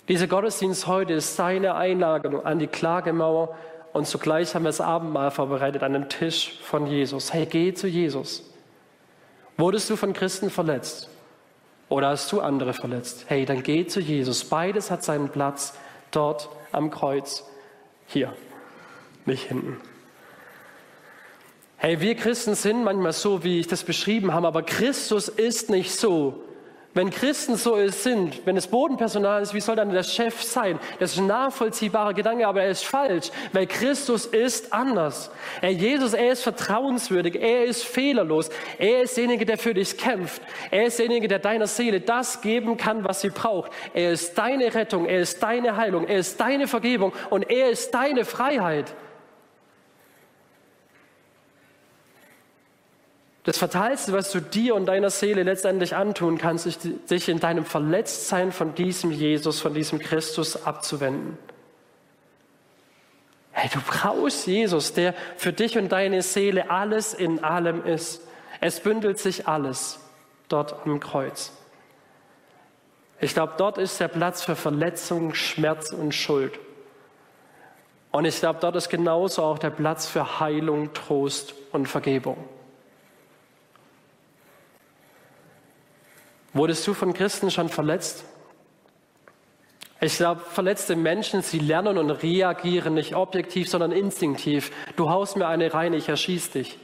Dieser 0.07 0.27
Gottesdienst 0.27 0.87
heute 0.87 1.11
ist 1.11 1.35
seine 1.35 1.75
Einladung 1.75 2.45
an 2.45 2.57
die 2.57 2.67
Klagemauer 2.67 3.57
und 3.93 4.07
zugleich 4.07 4.53
haben 4.53 4.63
wir 4.63 4.69
das 4.69 4.81
Abendmahl 4.81 5.31
vorbereitet 5.31 5.83
an 5.83 5.93
den 5.93 6.09
Tisch 6.09 6.59
von 6.63 6.85
Jesus. 6.87 7.33
Hey, 7.33 7.45
geh 7.45 7.73
zu 7.73 7.87
Jesus. 7.87 8.43
Wurdest 9.57 9.89
du 9.89 9.95
von 9.95 10.13
Christen 10.13 10.49
verletzt? 10.49 11.09
Oder 11.89 12.09
hast 12.09 12.31
du 12.31 12.39
andere 12.39 12.73
verletzt? 12.73 13.25
Hey, 13.27 13.45
dann 13.45 13.63
geh 13.63 13.87
zu 13.87 13.99
Jesus. 13.99 14.45
Beides 14.45 14.91
hat 14.91 15.03
seinen 15.03 15.29
Platz 15.29 15.73
dort 16.11 16.49
am 16.71 16.91
Kreuz. 16.91 17.43
Hier, 18.05 18.33
nicht 19.25 19.47
hinten. 19.47 19.77
Hey, 21.77 21.99
wir 21.99 22.15
Christen 22.15 22.55
sind 22.55 22.83
manchmal 22.83 23.13
so, 23.13 23.43
wie 23.43 23.59
ich 23.59 23.67
das 23.67 23.83
beschrieben 23.83 24.33
habe, 24.33 24.47
aber 24.47 24.63
Christus 24.63 25.29
ist 25.29 25.69
nicht 25.69 25.91
so. 25.91 26.43
Wenn 26.95 27.11
Christen 27.11 27.55
so 27.55 27.87
sind, 27.89 28.47
wenn 28.47 28.57
es 28.57 28.65
Bodenpersonal 28.65 29.43
ist, 29.43 29.53
wie 29.53 29.61
soll 29.61 29.75
dann 29.75 29.91
der 29.91 30.01
Chef 30.01 30.41
sein? 30.41 30.79
Das 30.97 31.11
ist 31.11 31.19
ein 31.19 31.27
nachvollziehbarer 31.27 32.15
Gedanke, 32.15 32.47
aber 32.47 32.63
er 32.63 32.71
ist 32.71 32.83
falsch, 32.83 33.29
weil 33.53 33.67
Christus 33.67 34.25
ist 34.25 34.73
anders. 34.73 35.29
Er, 35.61 35.71
Jesus, 35.71 36.13
er 36.13 36.31
ist 36.31 36.41
vertrauenswürdig, 36.41 37.39
er 37.39 37.65
ist 37.65 37.83
fehlerlos, 37.83 38.49
er 38.79 39.03
ist 39.03 39.15
derjenige, 39.17 39.45
der 39.45 39.59
für 39.59 39.75
dich 39.75 39.97
kämpft, 39.99 40.41
er 40.71 40.87
ist 40.87 40.97
derjenige, 40.97 41.27
der 41.27 41.37
deiner 41.37 41.67
Seele 41.67 42.01
das 42.01 42.41
geben 42.41 42.75
kann, 42.75 43.03
was 43.03 43.21
sie 43.21 43.29
braucht. 43.29 43.71
Er 43.93 44.13
ist 44.13 44.35
deine 44.35 44.73
Rettung, 44.73 45.05
er 45.05 45.19
ist 45.19 45.43
deine 45.43 45.77
Heilung, 45.77 46.07
er 46.07 46.17
ist 46.17 46.39
deine 46.39 46.67
Vergebung 46.67 47.13
und 47.29 47.51
er 47.51 47.69
ist 47.69 47.93
deine 47.93 48.25
Freiheit. 48.25 48.95
Das 53.43 53.57
Fatalste, 53.57 54.11
was 54.13 54.31
du 54.31 54.41
dir 54.41 54.75
und 54.75 54.85
deiner 54.85 55.09
Seele 55.09 55.43
letztendlich 55.43 55.95
antun 55.95 56.37
kannst, 56.37 56.65
ist, 56.65 56.81
dich 57.09 57.29
in 57.29 57.39
deinem 57.39 57.65
Verletztsein 57.65 58.51
von 58.51 58.75
diesem 58.75 59.11
Jesus, 59.11 59.61
von 59.61 59.73
diesem 59.73 59.99
Christus 59.99 60.65
abzuwenden. 60.65 61.37
Hey, 63.51 63.69
du 63.73 63.79
brauchst 63.85 64.45
Jesus, 64.45 64.93
der 64.93 65.13
für 65.37 65.53
dich 65.53 65.77
und 65.77 65.91
deine 65.91 66.21
Seele 66.21 66.69
alles 66.69 67.13
in 67.13 67.43
allem 67.43 67.85
ist. 67.85 68.21
Es 68.61 68.81
bündelt 68.81 69.19
sich 69.19 69.47
alles 69.47 69.99
dort 70.49 70.85
am 70.85 70.99
Kreuz. 70.99 71.51
Ich 73.21 73.33
glaube, 73.33 73.53
dort 73.57 73.77
ist 73.77 73.99
der 73.99 74.07
Platz 74.07 74.43
für 74.43 74.55
Verletzung, 74.55 75.33
Schmerz 75.33 75.91
und 75.91 76.13
Schuld. 76.13 76.57
Und 78.11 78.25
ich 78.25 78.39
glaube, 78.39 78.59
dort 78.61 78.75
ist 78.75 78.89
genauso 78.89 79.43
auch 79.43 79.59
der 79.59 79.69
Platz 79.69 80.07
für 80.07 80.39
Heilung, 80.39 80.93
Trost 80.93 81.53
und 81.71 81.87
Vergebung. 81.87 82.37
Wurdest 86.53 86.85
du 86.87 86.93
von 86.93 87.13
Christen 87.13 87.51
schon 87.51 87.69
verletzt? 87.69 88.25
Ich 90.01 90.15
glaube, 90.15 90.41
verletzte 90.41 90.95
Menschen, 90.95 91.41
sie 91.41 91.59
lernen 91.59 91.97
und 91.97 92.09
reagieren 92.09 92.93
nicht 92.93 93.15
objektiv, 93.15 93.69
sondern 93.69 93.91
instinktiv. 93.91 94.71
Du 94.95 95.09
haust 95.09 95.35
mir 95.35 95.47
eine 95.47 95.73
rein, 95.73 95.93
ich 95.93 96.07
erschieß 96.07 96.51
dich. 96.51 96.77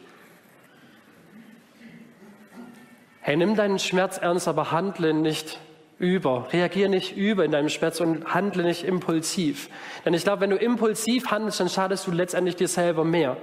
Hey, 3.21 3.38
nimm 3.38 3.56
deinen 3.56 3.80
Schmerz 3.80 4.17
ernst, 4.17 4.47
aber 4.47 4.71
handle 4.71 5.13
nicht 5.13 5.60
über. 5.97 6.47
Reagiere 6.51 6.89
nicht 6.89 7.15
über 7.15 7.45
in 7.45 7.51
deinem 7.51 7.69
Schmerz 7.69 8.01
und 8.01 8.34
handle 8.34 8.63
nicht 8.63 8.84
impulsiv. 8.84 9.69
Denn 10.04 10.13
ich 10.13 10.23
glaube, 10.23 10.41
wenn 10.41 10.49
du 10.49 10.58
impulsiv 10.58 11.32
handelst, 11.32 11.60
dann 11.62 11.69
schadest 11.69 12.06
du 12.06 12.12
letztendlich 12.12 12.58
dir 12.58 12.67
selber 12.67 13.06
mehr. 13.06 13.38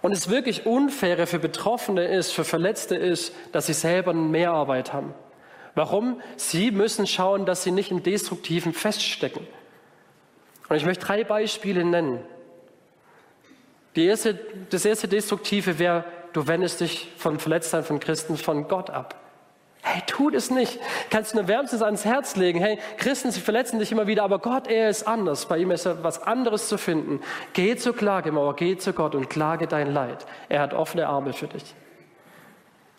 Und 0.00 0.12
es 0.12 0.28
wirklich 0.28 0.66
Unfaire 0.66 1.26
für 1.26 1.38
Betroffene 1.38 2.06
ist, 2.06 2.32
für 2.32 2.44
Verletzte 2.44 2.94
ist, 2.94 3.34
dass 3.52 3.66
sie 3.66 3.72
selber 3.72 4.12
mehr 4.12 4.52
Arbeit 4.52 4.92
haben. 4.92 5.14
Warum? 5.74 6.20
Sie 6.36 6.70
müssen 6.70 7.06
schauen, 7.06 7.46
dass 7.46 7.62
sie 7.62 7.70
nicht 7.70 7.90
im 7.90 8.02
Destruktiven 8.02 8.72
feststecken. 8.72 9.46
Und 10.68 10.76
ich 10.76 10.84
möchte 10.84 11.06
drei 11.06 11.24
Beispiele 11.24 11.84
nennen. 11.84 12.20
Erste, 13.96 14.38
das 14.70 14.84
erste 14.84 15.08
Destruktive 15.08 15.80
wäre, 15.80 16.04
du 16.32 16.46
wendest 16.46 16.80
dich 16.80 17.08
von 17.16 17.40
Verletztsein 17.40 17.82
von 17.82 17.98
Christen 17.98 18.36
von 18.36 18.68
Gott 18.68 18.90
ab. 18.90 19.27
Hey, 19.90 20.02
tu 20.06 20.28
das 20.28 20.50
nicht. 20.50 20.78
Kannst 21.08 21.32
du 21.32 21.38
nur 21.38 21.48
wärmstens 21.48 21.80
ans 21.80 22.04
Herz 22.04 22.36
legen. 22.36 22.60
Hey, 22.60 22.78
Christen, 22.98 23.30
sie 23.30 23.40
verletzen 23.40 23.78
dich 23.78 23.90
immer 23.90 24.06
wieder, 24.06 24.22
aber 24.22 24.38
Gott, 24.38 24.66
er 24.66 24.90
ist 24.90 25.08
anders. 25.08 25.46
Bei 25.46 25.56
ihm 25.56 25.70
ist 25.70 25.88
was 26.02 26.22
anderes 26.22 26.68
zu 26.68 26.76
finden. 26.76 27.22
Geh 27.54 27.74
zur 27.74 27.96
Klagemauer, 27.96 28.54
geh 28.54 28.76
zu 28.76 28.92
Gott 28.92 29.14
und 29.14 29.30
klage 29.30 29.66
dein 29.66 29.90
Leid. 29.90 30.26
Er 30.50 30.60
hat 30.60 30.74
offene 30.74 31.06
Arme 31.06 31.32
für 31.32 31.46
dich. 31.46 31.74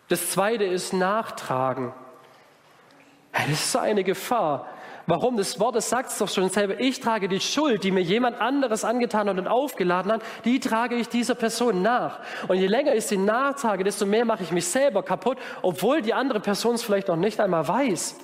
Das 0.08 0.32
zweite 0.32 0.64
ist 0.64 0.92
Nachtragen. 0.92 1.92
Hey, 3.30 3.48
das 3.48 3.66
ist 3.66 3.76
eine 3.76 4.02
Gefahr. 4.02 4.66
Warum? 5.10 5.36
Das 5.36 5.58
Wort 5.58 5.74
das 5.74 5.90
sagt 5.90 6.10
es 6.10 6.18
doch 6.18 6.28
schon 6.28 6.50
selber. 6.50 6.78
Ich 6.78 7.00
trage 7.00 7.26
die 7.26 7.40
Schuld, 7.40 7.82
die 7.82 7.90
mir 7.90 8.00
jemand 8.00 8.40
anderes 8.40 8.84
angetan 8.84 9.28
hat 9.28 9.38
und 9.38 9.48
aufgeladen 9.48 10.12
hat, 10.12 10.22
die 10.44 10.60
trage 10.60 10.94
ich 10.94 11.08
dieser 11.08 11.34
Person 11.34 11.82
nach. 11.82 12.20
Und 12.46 12.58
je 12.58 12.68
länger 12.68 12.94
ich 12.94 13.06
sie 13.06 13.16
nachtrage, 13.16 13.82
desto 13.82 14.06
mehr 14.06 14.24
mache 14.24 14.44
ich 14.44 14.52
mich 14.52 14.66
selber 14.66 15.02
kaputt, 15.02 15.36
obwohl 15.62 16.00
die 16.00 16.14
andere 16.14 16.38
Person 16.38 16.76
es 16.76 16.84
vielleicht 16.84 17.08
noch 17.08 17.16
nicht 17.16 17.40
einmal 17.40 17.66
weiß. 17.66 18.20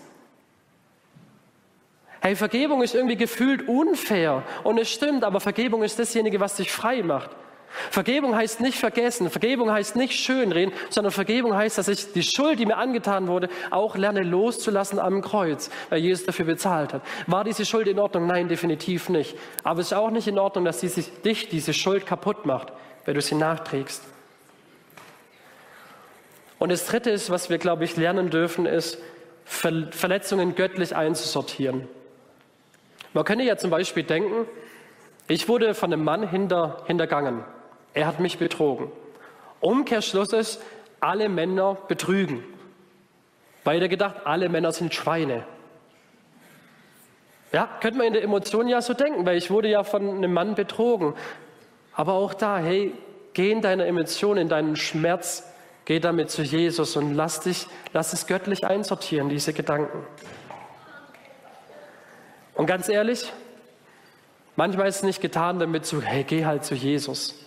Hey, 2.20 2.36
Vergebung 2.36 2.82
ist 2.82 2.94
irgendwie 2.94 3.16
gefühlt 3.16 3.66
unfair. 3.66 4.44
Und 4.62 4.78
es 4.78 4.88
stimmt, 4.88 5.24
aber 5.24 5.40
Vergebung 5.40 5.82
ist 5.82 5.98
dasjenige, 5.98 6.38
was 6.38 6.54
dich 6.54 6.70
frei 6.70 7.02
macht. 7.02 7.30
Vergebung 7.90 8.34
heißt 8.34 8.60
nicht 8.60 8.78
vergessen, 8.78 9.28
Vergebung 9.30 9.70
heißt 9.70 9.96
nicht 9.96 10.14
schönreden, 10.14 10.72
sondern 10.90 11.12
Vergebung 11.12 11.54
heißt, 11.54 11.78
dass 11.78 11.88
ich 11.88 12.12
die 12.12 12.22
Schuld, 12.22 12.58
die 12.58 12.66
mir 12.66 12.76
angetan 12.76 13.28
wurde, 13.28 13.48
auch 13.70 13.96
lerne 13.96 14.22
loszulassen 14.22 14.98
am 14.98 15.20
Kreuz, 15.20 15.70
weil 15.90 16.00
Jesus 16.00 16.26
dafür 16.26 16.46
bezahlt 16.46 16.94
hat. 16.94 17.02
War 17.26 17.44
diese 17.44 17.64
Schuld 17.64 17.86
in 17.88 17.98
Ordnung? 17.98 18.26
Nein, 18.26 18.48
definitiv 18.48 19.08
nicht. 19.08 19.36
Aber 19.62 19.80
es 19.80 19.88
ist 19.88 19.92
auch 19.92 20.10
nicht 20.10 20.28
in 20.28 20.38
Ordnung, 20.38 20.64
dass 20.64 20.80
sie 20.80 20.88
dich 21.24 21.48
diese 21.48 21.74
Schuld 21.74 22.06
kaputt 22.06 22.46
macht, 22.46 22.72
weil 23.04 23.14
du 23.14 23.20
sie 23.20 23.34
nachträgst. 23.34 24.02
Und 26.58 26.72
das 26.72 26.86
Dritte 26.86 27.10
ist, 27.10 27.30
was 27.30 27.50
wir, 27.50 27.58
glaube 27.58 27.84
ich, 27.84 27.96
lernen 27.96 28.30
dürfen, 28.30 28.66
ist, 28.66 28.98
Verletzungen 29.44 30.56
göttlich 30.56 30.96
einzusortieren. 30.96 31.88
Man 33.12 33.24
könnte 33.24 33.44
ja 33.44 33.56
zum 33.56 33.70
Beispiel 33.70 34.02
denken, 34.02 34.46
ich 35.28 35.48
wurde 35.48 35.74
von 35.74 35.92
einem 35.92 36.04
Mann 36.04 36.28
hinter, 36.28 36.82
hintergangen. 36.86 37.44
Er 37.96 38.06
hat 38.06 38.20
mich 38.20 38.36
betrogen. 38.36 38.92
Umkehrschluss 39.60 40.34
ist, 40.34 40.60
alle 41.00 41.30
Männer 41.30 41.78
betrügen. 41.88 42.44
Weiter 43.64 43.88
gedacht, 43.88 44.16
alle 44.26 44.50
Männer 44.50 44.70
sind 44.72 44.94
Schweine. 44.94 45.46
Ja, 47.52 47.70
könnte 47.80 47.96
man 47.96 48.08
in 48.08 48.12
der 48.12 48.22
Emotion 48.22 48.68
ja 48.68 48.82
so 48.82 48.92
denken, 48.92 49.24
weil 49.24 49.38
ich 49.38 49.50
wurde 49.50 49.68
ja 49.68 49.82
von 49.82 50.18
einem 50.18 50.34
Mann 50.34 50.54
betrogen. 50.54 51.14
Aber 51.94 52.12
auch 52.12 52.34
da, 52.34 52.58
hey, 52.58 52.92
geh 53.32 53.50
in 53.50 53.62
deiner 53.62 53.86
Emotion, 53.86 54.36
in 54.36 54.50
deinen 54.50 54.76
Schmerz, 54.76 55.50
geh 55.86 55.98
damit 55.98 56.30
zu 56.30 56.42
Jesus 56.42 56.96
und 56.96 57.14
lass 57.14 57.40
dich, 57.40 57.66
lass 57.94 58.12
es 58.12 58.26
göttlich 58.26 58.66
einsortieren, 58.66 59.30
diese 59.30 59.54
Gedanken. 59.54 60.04
Und 62.52 62.66
ganz 62.66 62.90
ehrlich, 62.90 63.32
manchmal 64.54 64.86
ist 64.86 64.96
es 64.96 65.02
nicht 65.02 65.22
getan 65.22 65.58
damit 65.58 65.86
zu, 65.86 66.02
hey, 66.02 66.24
geh 66.24 66.44
halt 66.44 66.62
zu 66.62 66.74
Jesus, 66.74 67.45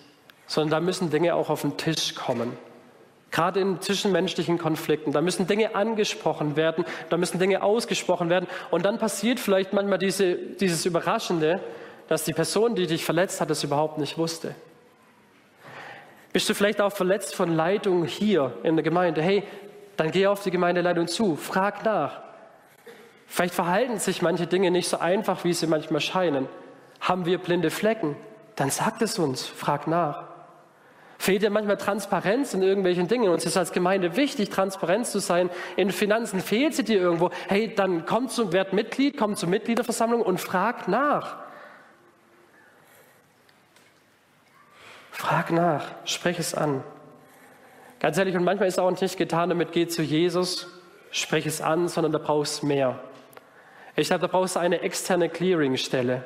sondern 0.50 0.72
da 0.72 0.80
müssen 0.82 1.12
Dinge 1.12 1.36
auch 1.36 1.50
auf 1.50 1.62
den 1.62 1.78
Tisch 1.78 2.16
kommen. 2.16 2.58
Gerade 3.32 3.60
in 3.60 3.80
zwischenmenschlichen 3.80 4.58
Konflikten, 4.58 5.12
da 5.12 5.22
müssen 5.22 5.46
Dinge 5.46 5.76
angesprochen 5.76 6.56
werden, 6.56 6.84
da 7.10 7.18
müssen 7.18 7.38
Dinge 7.38 7.62
ausgesprochen 7.62 8.30
werden. 8.32 8.48
Und 8.72 8.84
dann 8.84 8.98
passiert 8.98 9.40
vielleicht 9.40 9.72
manchmal 9.72 10.00
diese, 10.00 10.36
dieses 10.36 10.86
Überraschende, 10.88 11.62
dass 12.08 12.24
die 12.24 12.34
Person, 12.34 12.74
die 12.74 12.88
dich 12.88 13.06
verletzt 13.06 13.40
hat, 13.40 13.52
es 13.52 13.64
überhaupt 13.64 14.00
nicht 14.00 14.18
wusste. 14.18 14.56
Bist 16.34 16.50
du 16.50 16.56
vielleicht 16.56 16.82
auch 16.82 16.92
verletzt 16.92 17.36
von 17.36 17.56
Leitung 17.56 18.06
hier 18.06 18.54
in 18.64 18.76
der 18.76 18.84
Gemeinde? 18.84 19.22
Hey, 19.22 19.44
dann 19.98 20.10
geh 20.10 20.26
auf 20.26 20.42
die 20.42 20.52
Gemeindeleitung 20.52 21.08
zu, 21.08 21.36
frag 21.36 21.86
nach. 21.86 22.22
Vielleicht 23.28 23.54
verhalten 23.54 24.00
sich 24.00 24.24
manche 24.24 24.48
Dinge 24.48 24.72
nicht 24.72 24.90
so 24.90 24.98
einfach, 24.98 25.44
wie 25.44 25.54
sie 25.54 25.68
manchmal 25.68 26.02
scheinen. 26.02 26.48
Haben 27.00 27.28
wir 27.28 27.38
blinde 27.38 27.70
Flecken? 27.70 28.16
Dann 28.56 28.72
sagt 28.72 29.04
es 29.04 29.20
uns, 29.20 29.46
frag 29.46 29.86
nach. 29.86 30.29
Fehlt 31.22 31.42
dir 31.42 31.50
manchmal 31.50 31.76
Transparenz 31.76 32.54
in 32.54 32.62
irgendwelchen 32.62 33.10
Dingen? 33.10 33.30
Uns 33.30 33.46
ist 33.46 33.58
als 33.58 33.74
Gemeinde 33.74 34.16
wichtig, 34.16 34.50
transparent 34.52 35.06
zu 35.06 35.20
sein. 35.20 35.50
In 35.76 35.92
Finanzen 35.92 36.40
fehlt 36.40 36.74
sie 36.74 36.86
dir 36.86 36.98
irgendwo. 36.98 37.30
Hey, 37.50 37.76
dann 37.76 38.06
komm 38.06 38.30
zum, 38.30 38.54
werd 38.54 38.72
Mitglied, 38.72 39.18
komm 39.18 39.36
zur 39.36 39.50
Mitgliederversammlung 39.50 40.22
und 40.22 40.40
frag 40.40 40.88
nach. 40.88 41.36
Frag 45.12 45.52
nach, 45.52 45.84
sprech 46.06 46.40
es 46.40 46.56
an. 46.56 46.86
Ganz 48.00 48.18
ehrlich, 48.18 48.38
und 48.38 48.46
manchmal 48.46 48.70
ist 48.70 48.80
auch 48.80 48.90
nicht 48.90 49.18
getan, 49.18 49.50
damit 49.50 49.74
geh 49.74 49.88
zu 49.88 50.02
Jesus, 50.02 50.68
sprech 51.12 51.46
es 51.46 51.60
an, 51.60 51.90
sondern 51.90 52.14
da 52.14 52.20
brauchst 52.20 52.62
du 52.62 52.68
mehr. 52.68 52.98
Ich 53.98 54.08
glaube, 54.08 54.22
da 54.22 54.28
brauchst 54.28 54.56
du 54.56 54.62
eine 54.62 54.80
externe 54.80 55.28
Clearingstelle. 55.28 56.24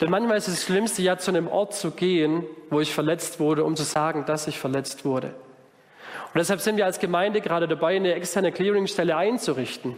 Denn 0.00 0.10
manchmal 0.10 0.38
ist 0.38 0.48
es 0.48 0.54
das 0.54 0.64
Schlimmste, 0.64 1.02
ja 1.02 1.18
zu 1.18 1.30
einem 1.30 1.46
Ort 1.48 1.74
zu 1.74 1.90
gehen, 1.90 2.44
wo 2.70 2.80
ich 2.80 2.94
verletzt 2.94 3.38
wurde, 3.38 3.64
um 3.64 3.76
zu 3.76 3.82
sagen, 3.82 4.24
dass 4.26 4.46
ich 4.46 4.58
verletzt 4.58 5.04
wurde. 5.04 5.34
Und 6.32 6.38
deshalb 6.38 6.60
sind 6.60 6.76
wir 6.76 6.86
als 6.86 7.00
Gemeinde 7.00 7.40
gerade 7.40 7.68
dabei, 7.68 7.96
eine 7.96 8.14
externe 8.14 8.52
Clearingstelle 8.52 9.16
einzurichten, 9.16 9.96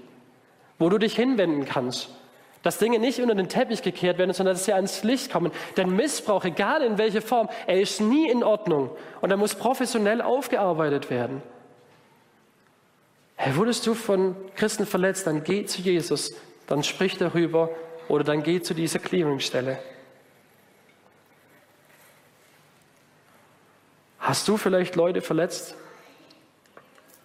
wo 0.78 0.88
du 0.88 0.98
dich 0.98 1.14
hinwenden 1.14 1.66
kannst. 1.66 2.08
Dass 2.62 2.78
Dinge 2.78 2.98
nicht 2.98 3.20
unter 3.20 3.34
den 3.34 3.48
Teppich 3.48 3.82
gekehrt 3.82 4.18
werden, 4.18 4.32
sondern 4.32 4.54
dass 4.54 4.64
sie 4.64 4.72
ans 4.72 5.02
Licht 5.02 5.32
kommen. 5.32 5.52
Denn 5.76 5.94
Missbrauch, 5.94 6.44
egal 6.44 6.82
in 6.82 6.96
welcher 6.96 7.20
Form, 7.20 7.48
er 7.66 7.80
ist 7.80 8.00
nie 8.00 8.30
in 8.30 8.44
Ordnung. 8.44 8.90
Und 9.20 9.30
er 9.30 9.36
muss 9.36 9.54
professionell 9.54 10.22
aufgearbeitet 10.22 11.10
werden. 11.10 11.42
Hey, 13.36 13.56
wurdest 13.56 13.86
du 13.86 13.94
von 13.94 14.36
Christen 14.54 14.86
verletzt, 14.86 15.26
dann 15.26 15.42
geh 15.42 15.64
zu 15.64 15.82
Jesus, 15.82 16.34
dann 16.68 16.84
sprich 16.84 17.18
darüber 17.18 17.70
oder 18.08 18.24
dann 18.24 18.42
geh 18.42 18.60
zu 18.60 18.74
dieser 18.74 18.98
Clearingstelle. 18.98 19.78
Hast 24.18 24.46
du 24.46 24.56
vielleicht 24.56 24.94
Leute 24.94 25.20
verletzt? 25.20 25.74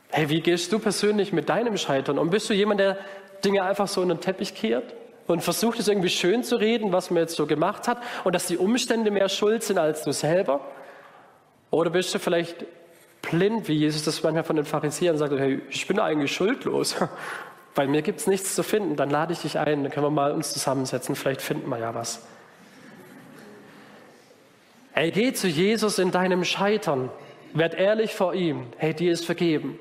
Hey, 0.10 0.30
wie 0.30 0.42
gehst 0.42 0.72
du 0.72 0.80
persönlich 0.80 1.32
mit 1.32 1.48
deinem 1.48 1.78
Scheitern? 1.78 2.18
Und 2.18 2.32
bist 2.32 2.50
du 2.50 2.54
jemand, 2.54 2.80
der 2.80 2.98
Dinge 3.46 3.63
einfach 3.63 3.88
so 3.88 4.02
in 4.02 4.10
den 4.10 4.20
Teppich 4.20 4.56
kehrt 4.56 4.96
und 5.28 5.44
versucht 5.44 5.80
es 5.80 5.88
irgendwie 5.88 6.10
schön 6.10 6.44
zu 6.44 6.56
reden, 6.56 6.92
was 6.92 7.12
man 7.12 7.22
jetzt 7.22 7.36
so 7.36 7.46
gemacht 7.46 7.88
hat 7.88 8.02
und 8.24 8.34
dass 8.34 8.48
die 8.48 8.58
Umstände 8.58 9.12
mehr 9.12 9.30
schuld 9.30 9.63
sind 9.63 9.78
als 9.78 10.04
du 10.04 10.12
selber? 10.12 10.62
Oder 11.70 11.92
bist 11.92 12.16
du 12.16 12.20
vielleicht 12.20 12.66
blind, 13.22 13.68
wie 13.68 13.74
Jesus 13.74 14.04
das 14.04 14.24
manchmal 14.24 14.44
von 14.44 14.56
den 14.56 14.66
Pharisäern 14.66 15.18
sagt, 15.18 15.34
hey, 15.38 15.62
ich 15.70 15.86
bin 15.86 16.00
eigentlich 16.00 16.34
schuldlos, 16.34 16.96
weil 17.78 17.88
mir 17.88 18.02
gibt 18.02 18.20
es 18.20 18.28
nichts 18.28 18.56
zu 18.56 18.63
finden. 18.63 18.96
Dann 18.96 19.10
lade 19.10 19.34
ich 19.34 19.40
dich 19.40 19.60
ein, 19.60 19.84
dann 19.84 19.92
können 19.92 20.06
wir 20.06 20.12
mal 20.12 20.32
uns 20.32 20.52
zusammensetzen, 20.52 21.16
vielleicht 21.16 21.42
finden 21.42 21.70
wir 21.70 21.78
ja 21.78 21.94
was. 21.94 22.26
Hey, 24.94 25.12
geh 25.12 25.32
zu 25.32 25.48
Jesus 25.48 26.00
in 26.00 26.12
deinem 26.12 26.44
Scheitern. 26.44 27.12
Werd 27.54 27.76
ehrlich 27.76 28.16
vor 28.16 28.34
ihm. 28.34 28.66
Hey, 28.78 28.94
dir 28.94 29.12
ist 29.12 29.26
vergeben. 29.26 29.78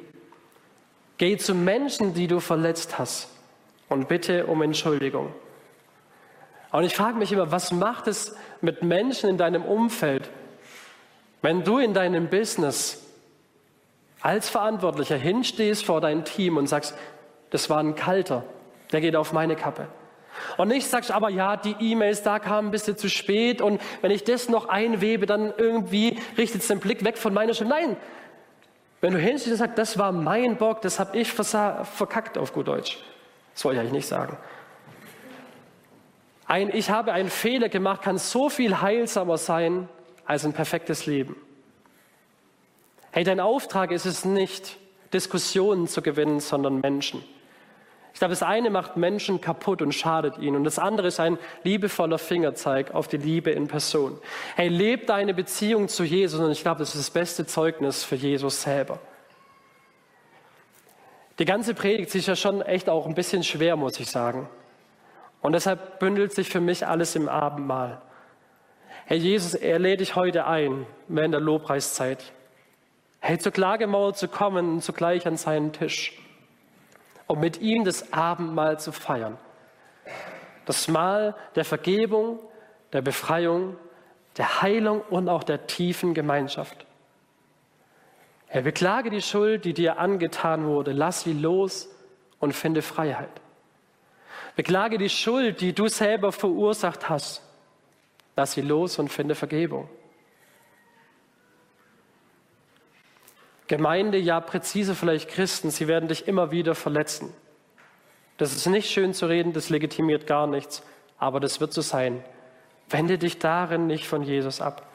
Geh 1.16 1.38
zu 1.38 1.54
Menschen, 1.54 2.12
die 2.12 2.26
du 2.26 2.40
verletzt 2.40 2.98
hast 2.98 3.30
und 3.88 4.08
bitte 4.08 4.46
um 4.46 4.60
Entschuldigung. 4.60 5.32
Und 6.70 6.84
ich 6.84 6.94
frage 6.94 7.16
mich 7.16 7.32
immer, 7.32 7.50
was 7.50 7.72
macht 7.72 8.06
es 8.08 8.36
mit 8.60 8.82
Menschen 8.82 9.30
in 9.30 9.38
deinem 9.38 9.64
Umfeld, 9.64 10.28
wenn 11.40 11.64
du 11.64 11.78
in 11.78 11.94
deinem 11.94 12.28
Business 12.28 13.02
als 14.20 14.50
Verantwortlicher 14.50 15.16
hinstehst 15.16 15.86
vor 15.86 16.02
dein 16.02 16.26
Team 16.26 16.58
und 16.58 16.66
sagst, 16.66 16.94
das 17.56 17.70
war 17.70 17.78
ein 17.78 17.94
Kalter, 17.94 18.44
der 18.92 19.00
geht 19.00 19.16
auf 19.16 19.32
meine 19.32 19.56
Kappe. 19.56 19.88
Und 20.58 20.68
nicht 20.68 20.86
sagst, 20.86 21.10
aber 21.10 21.30
ja, 21.30 21.56
die 21.56 21.74
E-Mails, 21.80 22.22
da 22.22 22.38
kamen 22.38 22.68
ein 22.68 22.70
bisschen 22.70 22.98
zu 22.98 23.08
spät 23.08 23.62
und 23.62 23.80
wenn 24.02 24.10
ich 24.10 24.24
das 24.24 24.50
noch 24.50 24.68
einwebe, 24.68 25.24
dann 25.24 25.54
irgendwie 25.56 26.18
richtet 26.36 26.60
es 26.60 26.68
den 26.68 26.80
Blick 26.80 27.02
weg 27.02 27.16
von 27.16 27.32
meiner 27.32 27.54
Schuld. 27.54 27.70
Nein, 27.70 27.96
wenn 29.00 29.14
du 29.14 29.18
hinstehst 29.18 29.52
und 29.52 29.56
sagst, 29.56 29.78
das 29.78 29.96
war 29.96 30.12
mein 30.12 30.58
Bock, 30.58 30.82
das 30.82 31.00
habe 31.00 31.16
ich 31.16 31.32
verkackt 31.32 32.36
auf 32.36 32.52
gut 32.52 32.68
Deutsch. 32.68 32.98
Das 33.54 33.64
wollte 33.64 33.76
ich 33.76 33.80
eigentlich 33.80 33.92
nicht 33.92 34.08
sagen. 34.08 34.36
Ein 36.44 36.68
Ich 36.74 36.90
habe 36.90 37.14
einen 37.14 37.30
Fehler 37.30 37.70
gemacht 37.70 38.02
kann 38.02 38.18
so 38.18 38.50
viel 38.50 38.82
heilsamer 38.82 39.38
sein 39.38 39.88
als 40.26 40.44
ein 40.44 40.52
perfektes 40.52 41.06
Leben. 41.06 41.36
Hey, 43.12 43.24
dein 43.24 43.40
Auftrag 43.40 43.92
ist 43.92 44.04
es 44.04 44.26
nicht, 44.26 44.76
Diskussionen 45.14 45.88
zu 45.88 46.02
gewinnen, 46.02 46.40
sondern 46.40 46.80
Menschen. 46.80 47.24
Ich 48.16 48.18
glaube, 48.18 48.32
das 48.32 48.42
eine 48.42 48.70
macht 48.70 48.96
Menschen 48.96 49.42
kaputt 49.42 49.82
und 49.82 49.92
schadet 49.92 50.38
ihnen. 50.38 50.56
Und 50.56 50.64
das 50.64 50.78
andere 50.78 51.08
ist 51.08 51.20
ein 51.20 51.36
liebevoller 51.64 52.16
Fingerzeig 52.16 52.94
auf 52.94 53.08
die 53.08 53.18
Liebe 53.18 53.50
in 53.50 53.68
Person. 53.68 54.18
Hey, 54.54 54.68
leb 54.68 55.06
deine 55.06 55.34
Beziehung 55.34 55.88
zu 55.88 56.02
Jesus. 56.02 56.40
Und 56.40 56.50
ich 56.50 56.62
glaube, 56.62 56.78
das 56.78 56.94
ist 56.94 57.08
das 57.08 57.10
beste 57.10 57.44
Zeugnis 57.44 58.04
für 58.04 58.14
Jesus 58.14 58.62
selber. 58.62 59.00
Die 61.38 61.44
ganze 61.44 61.74
Predigt 61.74 62.14
ist 62.14 62.26
ja 62.26 62.36
schon 62.36 62.62
echt 62.62 62.88
auch 62.88 63.04
ein 63.06 63.14
bisschen 63.14 63.44
schwer, 63.44 63.76
muss 63.76 64.00
ich 64.00 64.10
sagen. 64.10 64.48
Und 65.42 65.52
deshalb 65.52 65.98
bündelt 65.98 66.32
sich 66.32 66.48
für 66.48 66.62
mich 66.62 66.86
alles 66.86 67.16
im 67.16 67.28
Abendmahl. 67.28 68.00
Herr 69.04 69.18
Jesus, 69.18 69.52
er 69.52 69.78
lädt 69.78 70.00
dich 70.00 70.16
heute 70.16 70.46
ein, 70.46 70.86
während 71.08 71.34
der 71.34 71.42
Lobpreiszeit. 71.42 72.32
Hey, 73.20 73.36
zur 73.36 73.52
Klagemauer 73.52 74.14
zu 74.14 74.26
kommen 74.26 74.72
und 74.72 74.82
zugleich 74.82 75.26
an 75.26 75.36
seinen 75.36 75.74
Tisch 75.74 76.14
um 77.26 77.40
mit 77.40 77.60
ihm 77.60 77.84
das 77.84 78.12
Abendmahl 78.12 78.78
zu 78.78 78.92
feiern. 78.92 79.38
Das 80.64 80.88
Mahl 80.88 81.34
der 81.54 81.64
Vergebung, 81.64 82.38
der 82.92 83.02
Befreiung, 83.02 83.76
der 84.36 84.62
Heilung 84.62 85.00
und 85.02 85.28
auch 85.28 85.44
der 85.44 85.66
tiefen 85.66 86.14
Gemeinschaft. 86.14 86.86
Herr, 88.48 88.62
beklage 88.62 89.10
die 89.10 89.22
Schuld, 89.22 89.64
die 89.64 89.74
dir 89.74 89.98
angetan 89.98 90.66
wurde, 90.66 90.92
lass 90.92 91.22
sie 91.22 91.32
los 91.32 91.88
und 92.38 92.52
finde 92.52 92.82
Freiheit. 92.82 93.30
Beklage 94.54 94.98
die 94.98 95.08
Schuld, 95.08 95.60
die 95.60 95.72
du 95.72 95.88
selber 95.88 96.32
verursacht 96.32 97.08
hast, 97.08 97.42
lass 98.36 98.52
sie 98.52 98.62
los 98.62 98.98
und 98.98 99.08
finde 99.10 99.34
Vergebung. 99.34 99.88
Gemeinde, 103.68 104.18
ja 104.18 104.40
präzise 104.40 104.94
vielleicht 104.94 105.28
Christen, 105.28 105.70
sie 105.70 105.88
werden 105.88 106.08
dich 106.08 106.28
immer 106.28 106.50
wieder 106.50 106.74
verletzen. 106.74 107.32
Das 108.36 108.54
ist 108.54 108.66
nicht 108.66 108.90
schön 108.90 109.14
zu 109.14 109.26
reden, 109.26 109.52
das 109.52 109.70
legitimiert 109.70 110.26
gar 110.26 110.46
nichts, 110.46 110.82
aber 111.18 111.40
das 111.40 111.60
wird 111.60 111.72
so 111.72 111.80
sein. 111.80 112.22
Wende 112.88 113.18
dich 113.18 113.38
darin 113.38 113.86
nicht 113.86 114.06
von 114.06 114.22
Jesus 114.22 114.60
ab. 114.60 114.86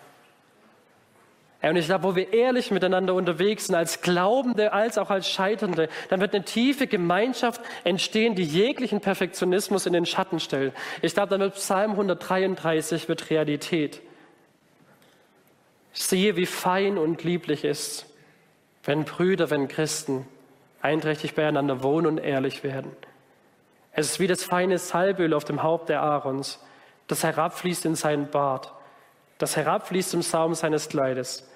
Und 1.61 1.75
ich 1.75 1.85
glaube, 1.85 2.03
wo 2.05 2.15
wir 2.15 2.33
ehrlich 2.33 2.71
miteinander 2.71 3.13
unterwegs 3.13 3.67
sind, 3.67 3.75
als 3.75 4.01
Glaubende, 4.01 4.73
als 4.73 4.97
auch 4.97 5.11
als 5.11 5.29
Scheiternde, 5.29 5.89
dann 6.09 6.19
wird 6.19 6.33
eine 6.33 6.43
tiefe 6.43 6.87
Gemeinschaft 6.87 7.61
entstehen, 7.83 8.33
die 8.33 8.43
jeglichen 8.43 8.99
Perfektionismus 8.99 9.85
in 9.85 9.93
den 9.93 10.07
Schatten 10.07 10.39
stellt. 10.39 10.73
Ich 11.03 11.13
glaube, 11.13 11.29
dann 11.29 11.41
wird 11.41 11.55
Psalm 11.55 11.91
133 11.91 13.07
wird 13.07 13.29
Realität. 13.29 14.01
Sehe, 15.93 16.35
wie 16.35 16.47
fein 16.47 16.97
und 16.97 17.23
lieblich 17.23 17.63
ist, 17.63 18.07
wenn 18.83 19.05
Brüder, 19.05 19.49
wenn 19.49 19.67
Christen 19.67 20.27
einträchtig 20.81 21.35
beieinander 21.35 21.83
wohnen 21.83 22.07
und 22.07 22.17
ehrlich 22.17 22.63
werden. 22.63 22.91
Es 23.91 24.11
ist 24.11 24.19
wie 24.19 24.27
das 24.27 24.43
feine 24.43 24.77
Salböl 24.77 25.33
auf 25.33 25.43
dem 25.43 25.63
Haupt 25.63 25.89
der 25.89 26.01
Aarons, 26.01 26.59
das 27.07 27.23
herabfließt 27.23 27.85
in 27.85 27.95
seinen 27.95 28.29
Bart, 28.29 28.73
das 29.37 29.57
herabfließt 29.57 30.13
im 30.13 30.21
Saum 30.21 30.55
seines 30.55 30.89
Kleides, 30.89 31.49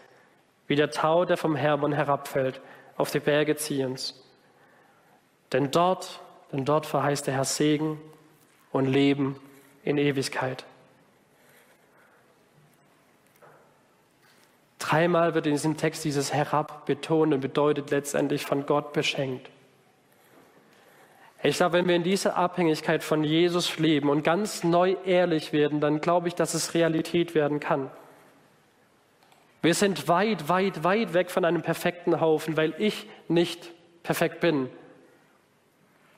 wie 0.67 0.75
der 0.75 0.91
Tau, 0.91 1.25
der 1.25 1.37
vom 1.37 1.55
Hermon 1.55 1.93
herabfällt, 1.93 2.61
auf 2.97 3.11
die 3.11 3.19
Berge 3.19 3.55
Zions. 3.55 4.21
Denn 5.53 5.71
dort, 5.71 6.19
denn 6.51 6.65
dort 6.65 6.85
verheißt 6.85 7.27
der 7.27 7.35
Herr 7.35 7.45
Segen 7.45 8.01
und 8.71 8.85
Leben 8.85 9.39
in 9.83 9.97
Ewigkeit. 9.97 10.65
Dreimal 14.87 15.33
wird 15.33 15.47
in 15.47 15.53
diesem 15.53 15.77
Text 15.77 16.05
dieses 16.05 16.31
Herab 16.31 16.85
betont 16.85 17.33
und 17.33 17.39
bedeutet 17.39 17.89
letztendlich 17.89 18.45
von 18.45 18.67
Gott 18.67 18.93
beschenkt. 18.93 19.49
Ich 21.41 21.57
glaube, 21.57 21.73
wenn 21.73 21.87
wir 21.87 21.95
in 21.95 22.03
dieser 22.03 22.35
Abhängigkeit 22.35 23.03
von 23.03 23.23
Jesus 23.23 23.79
leben 23.79 24.09
und 24.09 24.23
ganz 24.23 24.63
neu 24.63 24.95
ehrlich 25.05 25.53
werden, 25.53 25.79
dann 25.81 26.01
glaube 26.01 26.27
ich, 26.27 26.35
dass 26.35 26.53
es 26.53 26.75
Realität 26.75 27.33
werden 27.33 27.59
kann. 27.59 27.89
Wir 29.63 29.73
sind 29.73 30.07
weit, 30.07 30.49
weit, 30.49 30.83
weit 30.83 31.13
weg 31.15 31.31
von 31.31 31.45
einem 31.45 31.63
perfekten 31.63 32.21
Haufen, 32.21 32.55
weil 32.55 32.75
ich 32.77 33.07
nicht 33.27 33.71
perfekt 34.03 34.39
bin. 34.39 34.69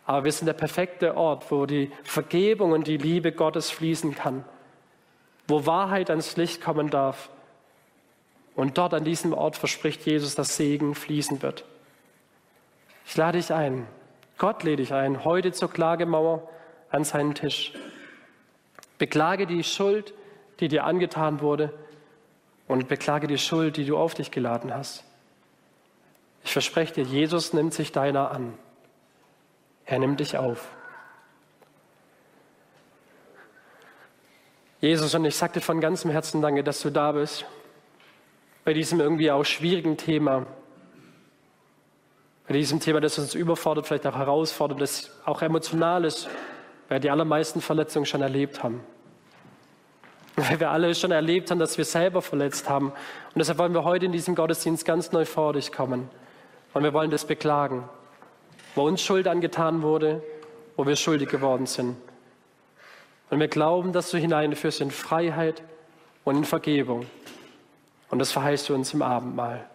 Aber 0.06 0.26
wir 0.26 0.32
sind 0.34 0.46
der 0.46 0.54
perfekte 0.54 1.16
Ort, 1.16 1.50
wo 1.52 1.66
die 1.66 1.90
Vergebung 2.04 2.74
und 2.74 2.88
die 2.88 2.98
Liebe 2.98 3.32
Gottes 3.32 3.72
fließen 3.72 4.14
kann, 4.14 4.44
wo 5.48 5.66
Wahrheit 5.66 6.10
ans 6.10 6.36
Licht 6.36 6.62
kommen 6.62 6.90
darf. 6.90 7.30
Und 8.58 8.80
dort 8.80 8.96
an 8.96 9.04
diesem 9.04 9.34
Ort 9.34 9.56
verspricht 9.56 10.08
Jesus, 10.08 10.34
dass 10.34 10.58
Segen 10.58 10.96
fließen 10.96 11.44
wird. 11.44 11.64
Ich 13.06 13.16
lade 13.16 13.38
dich 13.38 13.54
ein, 13.54 13.86
Gott 14.40 14.64
lädt 14.64 14.80
dich 14.80 14.94
ein, 14.94 15.24
heute 15.24 15.52
zur 15.52 15.70
Klagemauer 15.70 16.50
an 16.90 17.04
seinen 17.04 17.36
Tisch. 17.36 17.72
Beklage 18.98 19.46
die 19.46 19.64
Schuld, 19.64 20.12
die 20.60 20.70
dir 20.70 20.86
angetan 20.86 21.40
wurde 21.40 21.72
und 22.68 22.88
beklage 22.88 23.28
die 23.28 23.38
Schuld, 23.38 23.78
die 23.78 23.86
du 23.86 23.96
auf 23.96 24.16
dich 24.16 24.32
geladen 24.32 24.74
hast. 24.74 25.04
Ich 26.44 26.52
verspreche 26.52 26.96
dir, 26.96 27.04
Jesus 27.04 27.54
nimmt 27.54 27.76
sich 27.76 27.92
deiner 27.92 28.32
an. 28.32 28.56
Er 29.86 30.00
nimmt 30.00 30.20
dich 30.20 30.36
auf. 30.36 30.68
Jesus, 34.82 35.14
und 35.14 35.26
ich 35.26 35.36
sagte 35.36 35.62
von 35.62 35.80
ganzem 35.80 36.10
Herzen 36.10 36.42
danke, 36.42 36.64
dass 36.64 36.82
du 36.82 36.90
da 36.90 37.12
bist. 37.12 37.46
Bei 38.68 38.74
diesem 38.74 39.00
irgendwie 39.00 39.32
auch 39.32 39.46
schwierigen 39.46 39.96
Thema. 39.96 40.46
Bei 42.50 42.54
diesem 42.54 42.82
Thema, 42.82 43.00
das 43.00 43.18
uns 43.18 43.34
überfordert, 43.34 43.88
vielleicht 43.88 44.06
auch 44.06 44.18
herausfordert, 44.18 44.82
das 44.82 45.10
auch 45.24 45.42
emotional 45.42 46.04
ist, 46.04 46.28
weil 46.90 47.00
die 47.00 47.10
allermeisten 47.10 47.62
Verletzungen 47.62 48.06
schon 48.06 48.22
erlebt 48.22 48.64
haben. 48.64 48.82
Weil 50.36 50.60
wir 50.60 50.70
alle 50.70 50.94
schon 50.96 51.12
erlebt 51.12 51.50
haben, 51.50 51.60
dass 51.60 51.78
wir 51.78 51.86
selber 51.86 52.22
verletzt 52.22 52.68
haben. 52.68 52.88
Und 52.90 53.38
deshalb 53.38 53.58
wollen 53.58 53.74
wir 53.74 53.86
heute 53.86 54.06
in 54.06 54.12
diesem 54.12 54.36
Gottesdienst 54.36 54.84
ganz 54.84 55.14
neu 55.14 55.24
vor 55.24 55.54
dich 55.54 55.72
kommen. 55.72 56.10
Und 56.74 56.84
wir 56.84 56.92
wollen 56.92 57.10
das 57.10 57.24
beklagen 57.24 57.88
wo 58.76 58.86
uns 58.86 59.02
Schuld 59.02 59.30
angetan 59.30 59.82
wurde, 59.82 60.22
wo 60.76 60.86
wir 60.86 60.98
schuldig 60.98 61.30
geworden 61.30 61.68
sind. 61.68 61.96
Und 63.30 63.40
wir 63.40 63.48
glauben, 63.48 63.94
dass 63.94 64.12
du 64.12 64.18
hineinführst 64.18 64.82
in 64.82 64.92
Freiheit 64.92 65.64
und 66.26 66.36
in 66.36 66.44
Vergebung. 66.44 67.06
Und 68.10 68.20
das 68.20 68.32
verheißt 68.32 68.70
du 68.70 68.76
uns 68.76 68.94
im 68.94 69.02
Abendmahl. 69.02 69.66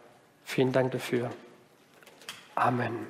Vielen 0.45 0.73
Dank 0.73 0.93
dafür. 0.93 1.31
Amen. 2.55 3.07